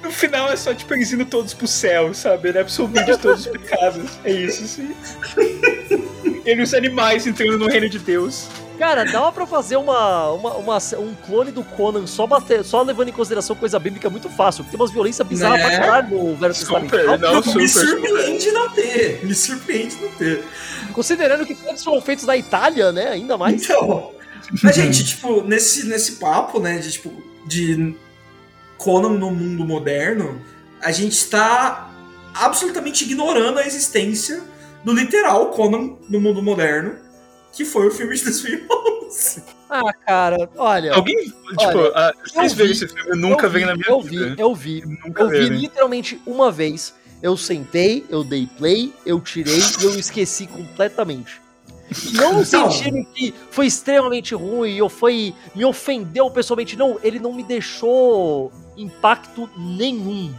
[0.03, 2.49] No final é só tipo eles indo todos pro céu, sabe?
[2.49, 4.11] Ele é absolvido de todos os pecados.
[4.23, 4.93] É isso, sim.
[6.45, 8.47] Ele e os animais entrando no reino de Deus.
[8.77, 13.09] Cara, dava pra fazer uma, uma, uma, um clone do Conan só, bater, só levando
[13.09, 14.63] em consideração coisa bíblica muito fácil.
[14.63, 15.69] Tem umas violências bizarras né?
[15.69, 16.97] pra caralho no Velho Testamento.
[16.97, 19.19] Não, não, super, me surpreende não ter.
[19.23, 20.43] Me surpreende não ter.
[20.93, 23.09] Considerando que todos foram feitos na Itália, né?
[23.09, 23.63] Ainda mais.
[23.63, 24.11] Então.
[24.63, 27.13] A gente, tipo, nesse, nesse papo, né, de tipo,
[27.45, 27.95] de
[28.77, 30.41] Conan no mundo moderno,
[30.81, 31.89] a gente está
[32.33, 34.41] absolutamente ignorando a existência
[34.83, 36.95] do literal Conan no mundo moderno,
[37.53, 39.43] que foi o filme de 2011.
[39.73, 40.93] Ah, cara, olha.
[40.93, 43.09] Alguém, tipo, olha, uh, vocês viram esse filme?
[43.09, 44.35] Eu nunca vi, na minha eu vida.
[44.35, 45.37] Vi, eu vi, nunca eu vi.
[45.37, 46.93] Eu vi literalmente uma vez.
[47.21, 51.39] Eu sentei, eu dei play, eu tirei e eu esqueci completamente.
[52.13, 55.33] Não no sentido que foi extremamente ruim ou foi.
[55.53, 56.77] me ofendeu pessoalmente.
[56.77, 60.33] Não, ele não me deixou impacto nenhum.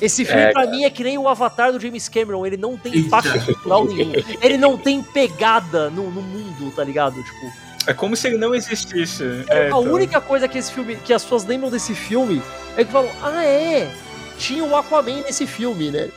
[0.00, 2.46] Esse filme, é, pra mim, é que nem o Avatar do James Cameron.
[2.46, 4.12] Ele não tem impacto cultural nenhum.
[4.40, 7.22] Ele não tem pegada no, no mundo, tá ligado?
[7.22, 7.52] Tipo.
[7.86, 9.24] É como se ele não existisse.
[9.48, 9.80] É, a então.
[9.80, 12.42] única coisa que esse filme, que as pessoas lembram desse filme,
[12.76, 13.90] é que falam, ah é,
[14.38, 16.10] tinha o Aquaman nesse filme, né?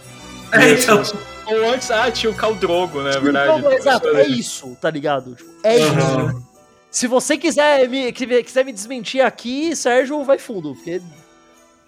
[0.51, 1.03] É, então.
[1.47, 3.11] Ou antes, ah, tinha o Caldrogo, né?
[3.19, 3.65] verdade.
[3.73, 5.35] exato, é isso, tá ligado?
[5.63, 6.27] É uhum.
[6.29, 6.51] isso.
[6.89, 11.01] Se você quiser me, quiser me desmentir aqui, Sérgio, vai fundo, porque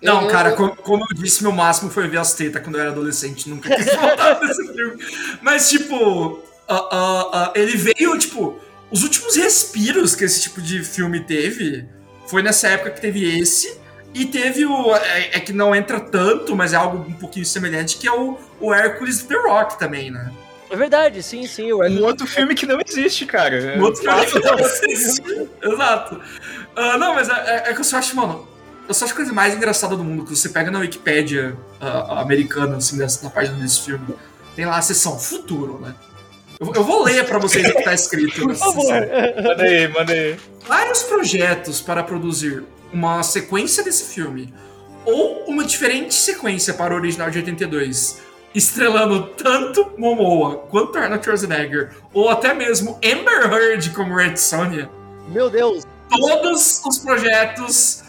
[0.03, 0.51] não, eu, cara.
[0.51, 3.49] Como, como, eu disse, meu máximo foi ver as tetas quando eu era adolescente.
[3.49, 5.03] Nunca quis voltar nesse filme.
[5.41, 8.59] Mas, tipo, uh, uh, uh, ele veio, tipo,
[8.91, 11.87] os últimos respiros que esse tipo de filme teve
[12.27, 13.81] foi nessa época que teve esse.
[14.13, 14.95] E teve o.
[14.95, 18.37] É, é, que não entra tanto, mas é algo um pouquinho semelhante, que é o,
[18.59, 20.31] o Hércules The Rock também, né?
[20.69, 21.71] É verdade, sim, sim.
[21.71, 23.75] O um outro filme que não existe, cara.
[23.77, 25.21] Um outro filme que não existe.
[25.61, 26.15] Exato.
[26.15, 28.47] Uh, não, mas é, é, é, que eu só acho, mano.
[28.87, 32.13] Eu só acho a coisa mais engraçada do mundo, que você pega na Wikipédia uh,
[32.13, 34.03] americana, assim, na página desse filme,
[34.55, 35.93] tem lá a seção futuro, né?
[36.59, 38.41] Eu, eu vou ler para vocês o que tá escrito.
[38.43, 38.93] Por favor.
[39.43, 40.37] Manda aí, manda aí.
[40.67, 44.53] Vários projetos para produzir uma sequência desse filme
[45.05, 48.21] ou uma diferente sequência para o original de 82,
[48.55, 54.89] estrelando tanto Momoa quanto Arnold Schwarzenegger, ou até mesmo Amber Heard como Red Sonja.
[55.27, 55.83] Meu Deus!
[56.09, 58.03] Todos os projetos,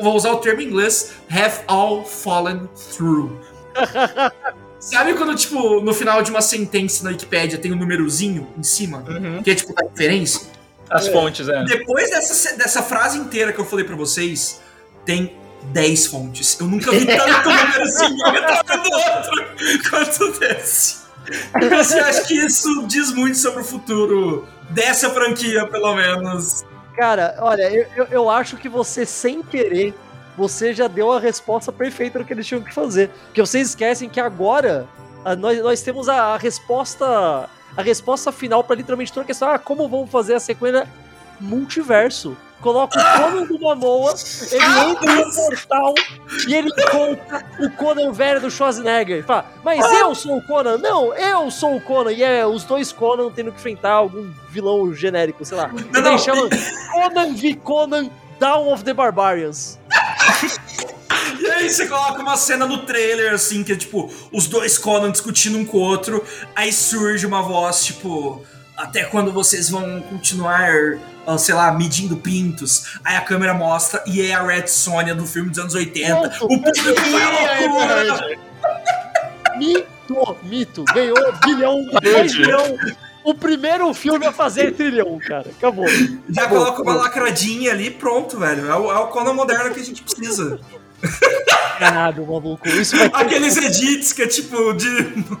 [0.00, 3.38] vou usar o termo em inglês, have all fallen through.
[4.80, 9.04] Sabe quando, tipo, no final de uma sentença na Wikipedia tem um númerozinho em cima,
[9.08, 9.40] uhum.
[9.40, 10.40] que é tipo a referência?
[10.92, 11.12] As é.
[11.12, 11.64] fontes, é.
[11.64, 14.60] Depois dessa, dessa frase inteira que eu falei para vocês,
[15.04, 15.36] tem
[15.72, 16.58] 10 fontes.
[16.60, 21.02] Eu nunca vi tanto número assim do outro quanto desse.
[21.56, 26.64] Então, assim, acho que isso diz muito sobre o futuro dessa franquia, pelo menos.
[26.96, 29.94] Cara, olha, eu, eu, eu acho que você, sem querer,
[30.36, 33.08] você já deu a resposta perfeita do que eles tinham que fazer.
[33.26, 34.86] Porque vocês esquecem que agora
[35.24, 39.48] a, nós, nós temos a, a resposta a resposta final para literalmente toda a questão,
[39.48, 40.88] ah, como vamos fazer a sequência
[41.40, 42.36] multiverso?
[42.60, 44.14] Coloca o Conan do Momoa,
[44.52, 45.94] ele entra no portal
[46.46, 49.16] e ele encontra o Conan velho do Schwarzenegger.
[49.16, 50.78] Ele fala, mas eu sou o Conan?
[50.78, 52.12] Não, eu sou o Conan.
[52.12, 55.68] E é os dois Conan tendo que enfrentar algum vilão genérico, sei lá.
[55.68, 56.18] Não, ele não.
[56.18, 56.48] chama
[56.92, 58.08] Conan v Conan
[58.38, 59.80] Down of the Barbarians.
[61.42, 65.10] E aí você coloca uma cena no trailer, assim, que é tipo, os dois Conan
[65.10, 66.24] discutindo um com o outro,
[66.54, 68.44] aí surge uma voz, tipo,
[68.76, 70.70] até quando vocês vão continuar,
[71.26, 72.96] uh, sei lá, medindo pintos.
[73.02, 76.44] Aí a câmera mostra e é a Red Sonja do filme dos anos 80.
[76.44, 78.38] o público vai loucura!
[79.58, 82.78] Mito, mito, ganhou bilhão, dois bilhão.
[83.24, 85.50] O primeiro filme a fazer trilhão, cara.
[85.50, 85.86] Acabou.
[86.28, 88.68] Já acabou, coloca uma lacradinha ali pronto, velho.
[88.68, 90.60] É o, é o Conan moderno que a gente precisa.
[91.78, 92.68] Caralho, maluco.
[92.68, 93.16] Isso vai ter...
[93.16, 94.88] Aqueles edits que é tipo de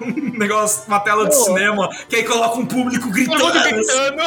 [0.00, 3.52] um negócio, uma tela de cinema, que aí coloca um público gritando.
[3.52, 4.22] gritando.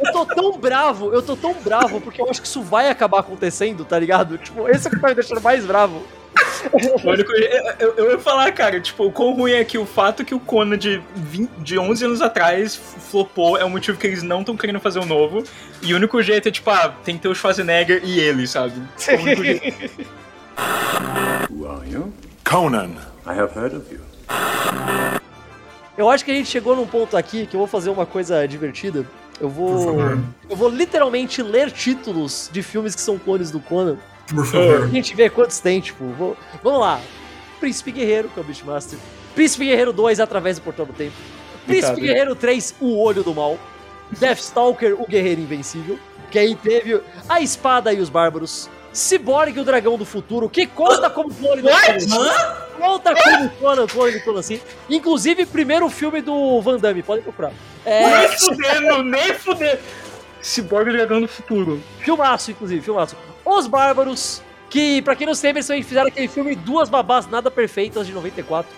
[0.00, 3.18] Eu tô tão bravo, eu tô tão bravo, porque eu acho que isso vai acabar
[3.20, 4.38] acontecendo, tá ligado?
[4.38, 6.02] Tipo, esse é o que tá me deixando mais bravo.
[7.78, 10.40] Eu, eu, ia falar, cara, tipo, o quão ruim é que o fato que o
[10.40, 14.56] Conan de, 20, de 11 anos atrás flopou é o motivo que eles não estão
[14.56, 15.44] querendo fazer um novo.
[15.80, 18.74] E o único jeito é, tipo, ah, tem que ter o Schwarzenegger e ele, sabe?
[19.08, 20.06] O único jeito.
[21.50, 22.12] Who are you?
[22.44, 22.90] Conan.
[23.26, 24.00] I have heard of you.
[25.96, 28.46] Eu acho que a gente chegou num ponto aqui que eu vou fazer uma coisa
[28.46, 29.04] divertida.
[29.40, 29.96] Eu vou.
[30.48, 33.96] Eu vou literalmente ler títulos de filmes que são clones do Conan.
[34.28, 34.84] Por favor.
[34.84, 36.04] A gente vê quantos tem, tipo.
[36.12, 36.36] Vou...
[36.62, 37.00] Vamos lá.
[37.60, 38.98] Príncipe Guerreiro, que é o Beastmaster.
[39.34, 41.14] Príncipe Guerreiro 2, Através do Portão do Tempo.
[41.66, 42.06] Príncipe Obrigado.
[42.06, 43.58] Guerreiro 3, O Olho do Mal.
[44.10, 45.98] Deathstalker, o Guerreiro Invencível.
[46.30, 48.68] Que aí teve A Espada e os Bárbaros.
[48.92, 51.68] Cyborg, o Dragão do Futuro, que conta como clone do.
[52.78, 54.60] Conta como Conan, clone do Conan, assim.
[54.88, 57.52] Inclusive, primeiro filme do Van Damme, podem procurar.
[57.84, 58.18] É...
[58.18, 59.78] Nem fudendo, nem fudendo.
[60.42, 61.82] Cyborg, o Dragão do Futuro.
[62.00, 63.16] Filmaço, inclusive, filmaço.
[63.44, 67.50] Os Bárbaros, que, pra quem não se lembra, eles fizeram aquele filme Duas Babás Nada
[67.50, 68.70] Perfeitas, de 94.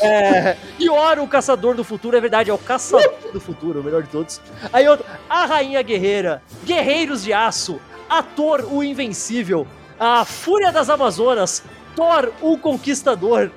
[0.00, 0.56] É,
[0.88, 4.08] Oro, o Caçador do Futuro, é verdade, é o Caçador do Futuro, o melhor de
[4.08, 4.40] todos.
[4.72, 9.66] Aí outro, A Rainha Guerreira, Guerreiros de Aço, Ator, o Invencível,
[9.98, 11.64] A Fúria das Amazonas,
[11.94, 13.50] Thor, o Conquistador.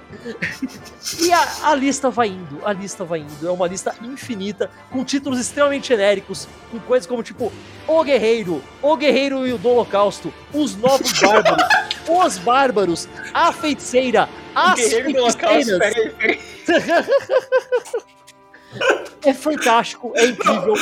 [1.20, 3.48] e a, a, lista vai indo, a lista vai indo.
[3.48, 7.52] É uma lista infinita, com títulos extremamente genéricos, com coisas como tipo
[7.88, 11.68] O Guerreiro, O Guerreiro e o do Holocausto, Os Novos Bárbaros,
[12.10, 15.80] Os Bárbaros, A Feiticeira, As Feiticeiras.
[19.24, 20.76] é fantástico, é incrível.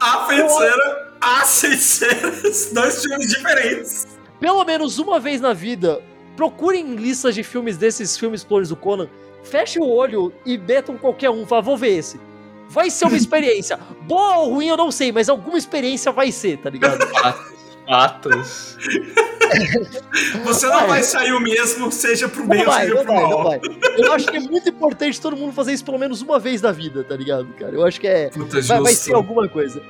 [0.00, 4.08] A Feiticeira, As Feiticeiras, dois filmes diferentes.
[4.40, 6.02] Pelo menos uma vez na vida,
[6.40, 9.10] procurem listas de filmes desses filmes clones do Conan,
[9.44, 12.18] feche o olho e metam qualquer um, fala, vou ver esse.
[12.66, 13.78] Vai ser uma experiência.
[14.04, 17.06] Boa ou ruim eu não sei, mas alguma experiência vai ser, tá ligado?
[17.86, 18.78] Fatos.
[20.44, 20.86] Você não vai.
[20.88, 23.30] vai sair o mesmo, seja pro bem ou seja pro vai, mal.
[23.30, 23.60] Não vai.
[23.98, 26.72] Eu acho que é muito importante todo mundo fazer isso pelo menos uma vez na
[26.72, 27.74] vida, tá ligado, cara?
[27.74, 28.30] Eu acho que é.
[28.30, 29.82] Puta, vai, vai ser alguma coisa.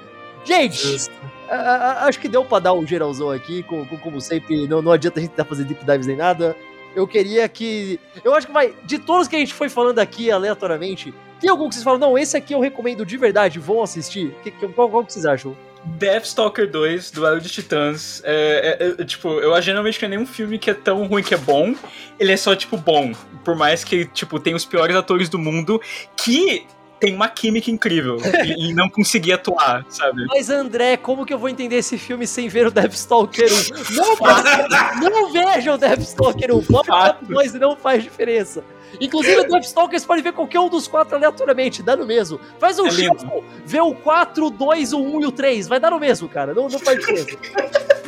[0.44, 1.14] Gente, Justo
[1.50, 5.22] acho que deu pra dar um geralzão aqui, como, como sempre, não, não adianta a
[5.22, 6.56] gente estar tá fazendo deep dives nem nada.
[6.94, 8.00] Eu queria que.
[8.24, 8.74] Eu acho que vai.
[8.84, 12.18] De todos que a gente foi falando aqui aleatoriamente, tem algum que vocês falam, não,
[12.18, 14.34] esse aqui eu recomendo de verdade, vão assistir?
[14.42, 15.56] Que, que, qual, qual que vocês acham?
[15.84, 18.20] Deathstalker 2, Duelo de Titãs.
[18.24, 21.32] É, é, é, tipo, eu geralmente que é nenhum filme que é tão ruim que
[21.32, 21.74] é bom.
[22.18, 23.12] Ele é só, tipo, bom.
[23.44, 25.80] Por mais que, tipo, tem os piores atores do mundo.
[26.16, 26.66] Que
[27.00, 30.26] tem uma química incrível e, e, não conseguia atuar, sabe?
[30.26, 33.94] Mas André, como que eu vou entender esse filme sem ver o Deathstalker 1?
[33.94, 34.16] Não,
[35.10, 36.62] não veja o Deathstalker 1.
[36.64, 38.62] Pode 2 não faz diferença.
[39.00, 42.38] Inclusive, o Deathstalker você pode ver qualquer um dos quatro aleatoriamente, dá no mesmo.
[42.58, 45.90] Faz um é shuffle, vê o 4, 2, o 1 e o 3, vai dar
[45.90, 46.52] no mesmo, cara.
[46.52, 47.36] Não, não faz diferença.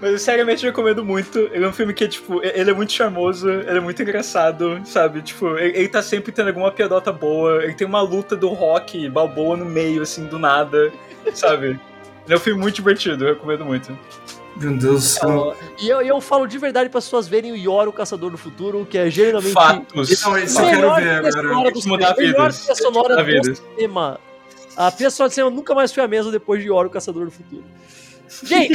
[0.00, 1.38] Mas eu seriamente recomendo muito.
[1.52, 5.22] Ele é um filme que, tipo, ele é muito charmoso, ele é muito engraçado, sabe?
[5.22, 7.62] Tipo, ele, ele tá sempre tendo alguma piadota boa.
[7.64, 10.92] Ele tem uma luta do rock balboa no meio, assim, do nada,
[11.32, 11.78] sabe?
[12.24, 13.96] Ele é um filme muito divertido, eu recomendo muito.
[14.56, 15.56] Meu Deus do céu.
[15.80, 18.38] E eu, eu falo de verdade para as pessoas verem o Yoro, o Caçador do
[18.38, 19.52] Futuro, que é geralmente.
[19.52, 20.22] Fatos.
[20.22, 21.70] Não, isso eu quero ver agora.
[21.72, 24.20] Do mudar melhor trilha sonora do cinema.
[24.76, 27.24] A trilha sonora do cinema nunca mais foi a mesma depois de Yoro, o Caçador
[27.24, 27.64] do Futuro.
[28.42, 28.74] Gente,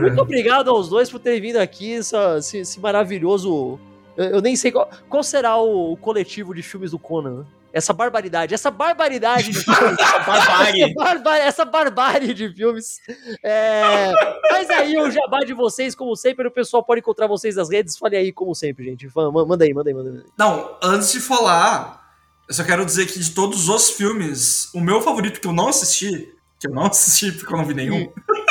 [0.00, 3.78] muito obrigado aos dois por terem vindo aqui, essa, esse, esse maravilhoso.
[4.16, 7.40] Eu, eu, nem sei qual, qual será o, o, coletivo de filmes do Conan.
[7.40, 7.44] Né?
[7.72, 9.98] Essa barbaridade, essa barbaridade de filmes.
[10.00, 10.82] essa, barbárie.
[10.82, 12.98] Essa, barba, essa barbárie de filmes.
[13.42, 14.10] É,
[14.50, 17.96] mas aí o jabá de vocês, como sempre, o pessoal pode encontrar vocês nas redes.
[17.96, 19.08] Fale aí, como sempre, gente.
[19.14, 20.24] Manda aí, manda aí, manda aí.
[20.36, 22.08] Não, antes de falar,
[22.48, 25.68] eu só quero dizer que de todos os filmes, o meu favorito que eu não
[25.68, 28.10] assisti, que eu não assisti porque eu não vi nenhum.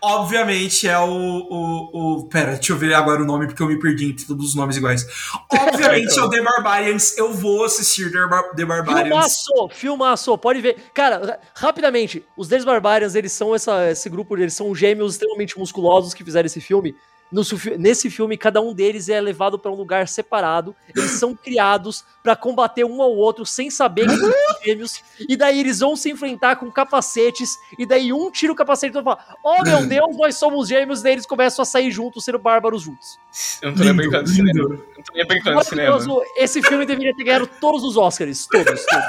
[0.00, 3.78] Obviamente é o, o, o, Pera, deixa eu ver agora o nome porque eu me
[3.78, 5.06] perdi entre todos os nomes iguais.
[5.52, 7.16] Obviamente é o The Barbarians.
[7.16, 9.08] Eu vou assistir The, Bar The Barbarians.
[9.08, 10.76] Filmaço, filmaço, pode ver.
[10.94, 16.14] Cara, rapidamente, os The Barbarians, eles são essa, esse grupo, eles são gêmeos extremamente musculosos
[16.14, 16.94] que fizeram esse filme.
[17.30, 17.42] No,
[17.78, 20.74] nesse filme, cada um deles é levado para um lugar separado.
[20.94, 24.32] Eles são criados para combater um ao outro sem saber que são
[24.64, 25.02] gêmeos.
[25.28, 27.56] E daí eles vão se enfrentar com capacetes.
[27.78, 31.00] E daí um tira o capacete e fala: Oh meu Deus, nós somos gêmeos.
[31.00, 33.18] E daí eles começam a sair juntos, sendo bárbaros juntos.
[33.60, 34.60] Eu não tô nem brincando de cinema.
[34.60, 35.98] Eu não tô nem brincando de cinema.
[36.36, 38.46] Esse filme deveria ter ganhado todos os Oscars.
[38.46, 39.06] Todos, todos.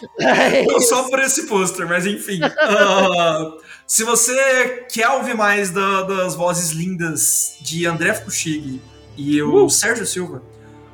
[0.20, 2.40] É só por esse pôster, mas enfim.
[2.40, 3.58] Uh,
[3.88, 8.82] se você quer ouvir mais da, das vozes lindas de André Fukushig
[9.16, 9.70] e o uh.
[9.70, 10.42] Sérgio Silva,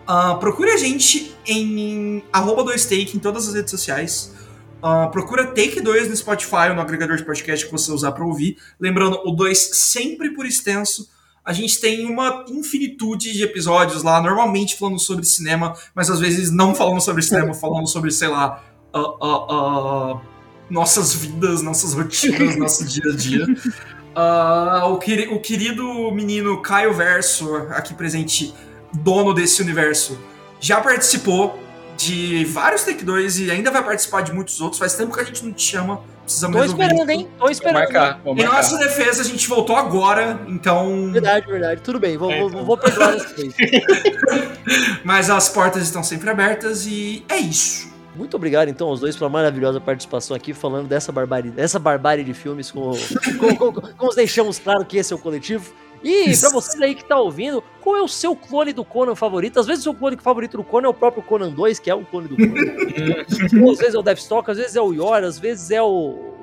[0.08, 4.32] uh, procure a gente em arroba 2take em todas as redes sociais.
[4.80, 8.24] Uh, procura Take 2 no Spotify ou no agregador de podcast que você usar para
[8.24, 8.58] ouvir.
[8.78, 11.10] Lembrando, o 2 sempre por extenso.
[11.44, 16.52] A gente tem uma infinitude de episódios lá, normalmente falando sobre cinema, mas às vezes
[16.52, 18.62] não falando sobre cinema, falando sobre, sei lá,
[18.94, 20.33] uh, uh,
[20.68, 23.46] nossas vidas, nossas rotinas, nosso dia a dia.
[24.16, 28.54] Uh, o, queri o, querido menino Caio Verso, aqui presente,
[28.92, 30.18] dono desse universo,
[30.60, 31.58] já participou
[31.96, 34.78] de vários Take 2 e ainda vai participar de muitos outros.
[34.78, 36.00] Faz tempo que a gente não te chama.
[36.22, 37.28] Precisamos Tô esperando, hein?
[37.38, 37.74] Tô esperando.
[37.74, 38.50] Vou marcar, vou marcar.
[38.50, 41.10] Em nossa defesa, a gente voltou agora, então.
[41.12, 41.80] Verdade, verdade.
[41.82, 42.48] Tudo bem, vou, é, então.
[42.50, 43.54] vou, vou perdoar vez.
[45.04, 47.93] Mas as portas estão sempre abertas e é isso.
[48.14, 52.32] Muito obrigado, então, aos dois pela maravilhosa participação aqui, falando dessa barbárie, dessa barbárie de
[52.32, 52.92] filmes, com,
[53.38, 55.72] com, com, com, com deixamos claro que esse é o coletivo.
[56.02, 59.58] E pra você aí que tá ouvindo, qual é o seu clone do Conan favorito?
[59.58, 61.94] Às vezes o seu clone favorito do Conan é o próprio Conan 2, que é
[61.94, 63.22] o clone do Conan.
[63.72, 66.34] às vezes é o Deathstalker, às vezes é o Yor, às vezes é o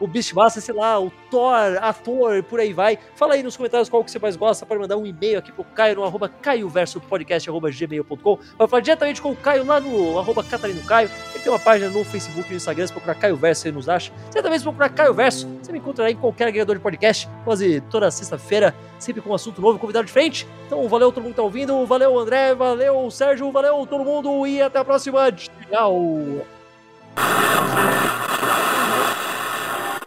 [0.00, 2.98] o Beastmaster, sei lá, o Thor, ator, por aí vai.
[3.14, 5.64] Fala aí nos comentários qual que você mais gosta, pode mandar um e-mail aqui pro
[5.64, 11.10] Caio no arroba caioversopodcast.gmail.com Vai falar diretamente com o Caio lá no arroba Catarino Caio.
[11.34, 13.88] Ele tem uma página no Facebook e no Instagram, se procurar Caio Verso, você nos
[13.88, 14.12] acha.
[14.30, 17.28] Você também se procurar Caio Verso, você me encontra aí em qualquer agregador de podcast,
[17.44, 20.46] quase toda sexta-feira, sempre com um assunto novo, convidado diferente.
[20.66, 24.62] Então, valeu todo mundo que tá ouvindo, valeu André, valeu Sérgio, valeu todo mundo e
[24.62, 25.30] até a próxima.
[25.32, 26.46] Tchau!